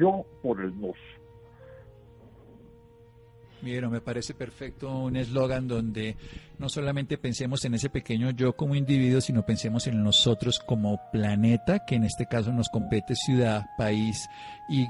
Yo 0.00 0.24
por 0.42 0.60
el 0.60 0.80
nos. 0.80 0.96
Vieron, 3.64 3.90
me 3.90 4.02
parece 4.02 4.34
perfecto 4.34 4.94
un 4.94 5.16
eslogan 5.16 5.66
donde 5.66 6.16
no 6.58 6.68
solamente 6.68 7.16
pensemos 7.16 7.64
en 7.64 7.74
ese 7.74 7.88
pequeño 7.88 8.30
yo 8.30 8.54
como 8.54 8.74
individuo, 8.74 9.22
sino 9.22 9.46
pensemos 9.46 9.86
en 9.86 10.02
nosotros 10.02 10.58
como 10.58 11.00
planeta, 11.10 11.84
que 11.86 11.94
en 11.94 12.04
este 12.04 12.26
caso 12.26 12.52
nos 12.52 12.68
compete 12.68 13.14
ciudad, 13.16 13.64
país 13.78 14.28
y 14.68 14.86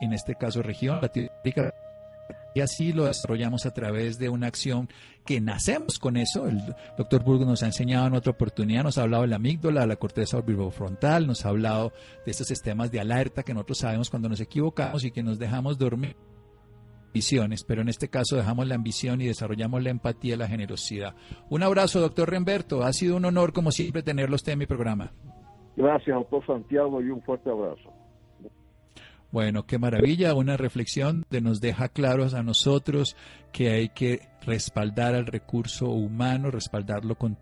en 0.00 0.12
este 0.12 0.34
caso 0.34 0.62
región, 0.62 0.98
Latinoamérica. 1.00 1.72
Y 2.54 2.60
así 2.60 2.92
lo 2.92 3.04
desarrollamos 3.04 3.64
a 3.66 3.72
través 3.72 4.18
de 4.18 4.28
una 4.28 4.48
acción 4.48 4.88
que 5.24 5.40
nacemos 5.40 5.98
con 5.98 6.16
eso. 6.16 6.46
El 6.46 6.60
doctor 6.98 7.22
Burgos 7.22 7.46
nos 7.46 7.62
ha 7.62 7.66
enseñado 7.66 8.08
en 8.08 8.14
otra 8.14 8.32
oportunidad, 8.32 8.82
nos 8.82 8.98
ha 8.98 9.02
hablado 9.02 9.22
de 9.22 9.28
la 9.28 9.36
amígdala, 9.36 9.86
la 9.86 9.96
corteza 9.96 10.42
frontal, 10.70 11.26
nos 11.26 11.46
ha 11.46 11.50
hablado 11.50 11.92
de 12.26 12.30
estos 12.30 12.48
sistemas 12.48 12.90
de 12.90 13.00
alerta 13.00 13.42
que 13.42 13.54
nosotros 13.54 13.78
sabemos 13.78 14.10
cuando 14.10 14.28
nos 14.28 14.40
equivocamos 14.40 15.04
y 15.04 15.12
que 15.12 15.22
nos 15.22 15.38
dejamos 15.38 15.78
dormir 15.78 16.16
visiones, 17.12 17.64
pero 17.64 17.82
en 17.82 17.88
este 17.88 18.08
caso 18.08 18.36
dejamos 18.36 18.66
la 18.66 18.74
ambición 18.74 19.20
y 19.20 19.26
desarrollamos 19.26 19.82
la 19.82 19.90
empatía 19.90 20.34
y 20.34 20.38
la 20.38 20.48
generosidad. 20.48 21.14
Un 21.50 21.62
abrazo, 21.62 22.00
doctor 22.00 22.30
Remberto. 22.30 22.82
Ha 22.82 22.92
sido 22.92 23.16
un 23.16 23.24
honor, 23.24 23.52
como 23.52 23.70
siempre, 23.70 24.02
tenerlo 24.02 24.36
usted 24.36 24.52
en 24.52 24.58
mi 24.60 24.66
programa. 24.66 25.12
Gracias, 25.76 26.14
doctor 26.14 26.46
Santiago, 26.46 27.00
y 27.02 27.10
un 27.10 27.22
fuerte 27.22 27.50
abrazo. 27.50 27.92
Bueno, 29.30 29.64
qué 29.64 29.78
maravilla, 29.78 30.34
una 30.34 30.58
reflexión 30.58 31.24
que 31.30 31.40
nos 31.40 31.62
deja 31.62 31.88
claros 31.88 32.34
a 32.34 32.42
nosotros 32.42 33.16
que 33.50 33.70
hay 33.70 33.88
que 33.88 34.28
respaldar 34.42 35.14
al 35.14 35.24
recurso 35.24 35.88
humano, 35.88 36.50
respaldarlo 36.50 37.14
con 37.14 37.38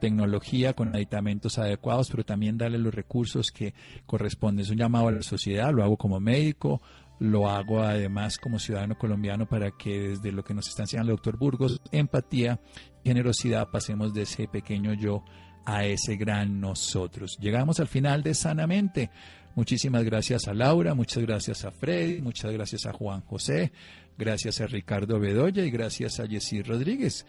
tecnología, 0.00 0.72
con 0.72 0.94
aditamentos 0.94 1.58
adecuados, 1.58 2.10
pero 2.10 2.24
también 2.24 2.56
darle 2.56 2.78
los 2.78 2.94
recursos 2.94 3.50
que 3.50 3.74
corresponden. 4.06 4.62
Es 4.62 4.70
un 4.70 4.78
llamado 4.78 5.08
a 5.08 5.12
la 5.12 5.22
sociedad, 5.22 5.72
lo 5.72 5.82
hago 5.82 5.96
como 5.96 6.20
médico, 6.20 6.80
lo 7.18 7.48
hago 7.48 7.80
además 7.82 8.38
como 8.38 8.58
ciudadano 8.58 8.96
colombiano 8.96 9.46
para 9.46 9.70
que 9.70 10.10
desde 10.10 10.32
lo 10.32 10.44
que 10.44 10.54
nos 10.54 10.68
está 10.68 10.82
enseñando 10.82 11.12
el 11.12 11.16
doctor 11.16 11.38
Burgos, 11.38 11.80
empatía, 11.92 12.60
generosidad, 13.04 13.68
pasemos 13.70 14.12
de 14.12 14.22
ese 14.22 14.48
pequeño 14.48 14.92
yo 14.94 15.24
a 15.64 15.84
ese 15.84 16.16
gran 16.16 16.60
nosotros. 16.60 17.36
Llegamos 17.40 17.80
al 17.80 17.88
final 17.88 18.22
de 18.22 18.34
Sanamente. 18.34 19.10
Muchísimas 19.54 20.04
gracias 20.04 20.48
a 20.48 20.54
Laura, 20.54 20.94
muchas 20.94 21.22
gracias 21.22 21.64
a 21.64 21.70
Freddy, 21.70 22.20
muchas 22.20 22.52
gracias 22.52 22.84
a 22.84 22.92
Juan 22.92 23.22
José, 23.22 23.72
gracias 24.18 24.60
a 24.60 24.66
Ricardo 24.66 25.18
Bedoya 25.18 25.64
y 25.64 25.70
gracias 25.70 26.20
a 26.20 26.26
Jessy 26.26 26.62
Rodríguez. 26.62 27.24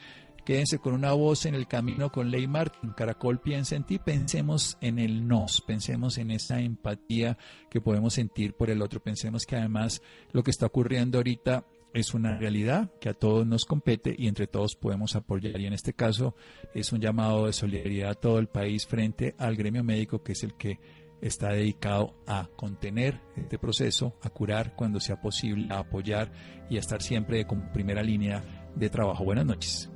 Quédense 0.48 0.80
con 0.80 0.94
una 0.94 1.12
voz 1.12 1.46
en 1.46 1.56
el 1.56 1.68
camino 1.68 2.10
con 2.10 2.32
Ley 2.32 2.48
Martin. 2.48 2.92
Caracol 2.92 3.42
piensa 3.42 3.76
en 3.76 3.84
ti. 3.84 4.00
Pensemos 4.00 4.78
en 4.80 4.98
el 4.98 5.28
nos. 5.28 5.60
Pensemos 5.60 6.18
en 6.18 6.32
esa 6.32 6.62
empatía 6.62 7.38
que 7.70 7.82
podemos 7.82 8.14
sentir 8.14 8.54
por 8.54 8.70
el 8.70 8.82
otro. 8.82 9.02
Pensemos 9.02 9.46
que 9.46 9.58
además 9.58 10.02
lo 10.32 10.44
que 10.44 10.52
está 10.52 10.66
ocurriendo 10.66 11.18
ahorita 11.18 11.66
es 11.94 12.14
una 12.14 12.38
realidad 12.38 12.90
que 13.02 13.10
a 13.10 13.14
todos 13.14 13.46
nos 13.46 13.66
compete 13.66 14.16
y 14.18 14.30
entre 14.30 14.48
todos 14.48 14.78
podemos 14.78 15.18
apoyar. 15.18 15.60
Y 15.60 15.66
en 15.66 15.74
este 15.74 15.92
caso 15.92 16.34
es 16.74 16.94
un 16.94 17.02
llamado 17.02 17.48
de 17.48 17.52
solidaridad 17.52 18.12
a 18.12 18.16
todo 18.16 18.40
el 18.40 18.48
país 18.48 18.88
frente 18.88 19.36
al 19.38 19.58
gremio 19.58 19.84
médico 19.84 20.24
que 20.24 20.32
es 20.32 20.44
el 20.44 20.54
que 20.54 20.80
está 21.20 21.50
dedicado 21.50 22.24
a 22.26 22.48
contener 22.56 23.20
este 23.36 23.60
proceso, 23.60 24.16
a 24.22 24.30
curar 24.30 24.78
cuando 24.78 25.02
sea 25.02 25.20
posible, 25.20 25.68
a 25.74 25.80
apoyar 25.80 26.32
y 26.70 26.78
a 26.78 26.80
estar 26.80 27.02
siempre 27.02 27.46
como 27.46 27.70
primera 27.74 28.02
línea 28.02 28.72
de 28.78 28.90
trabajo. 28.90 29.26
Buenas 29.26 29.46
noches. 29.46 29.92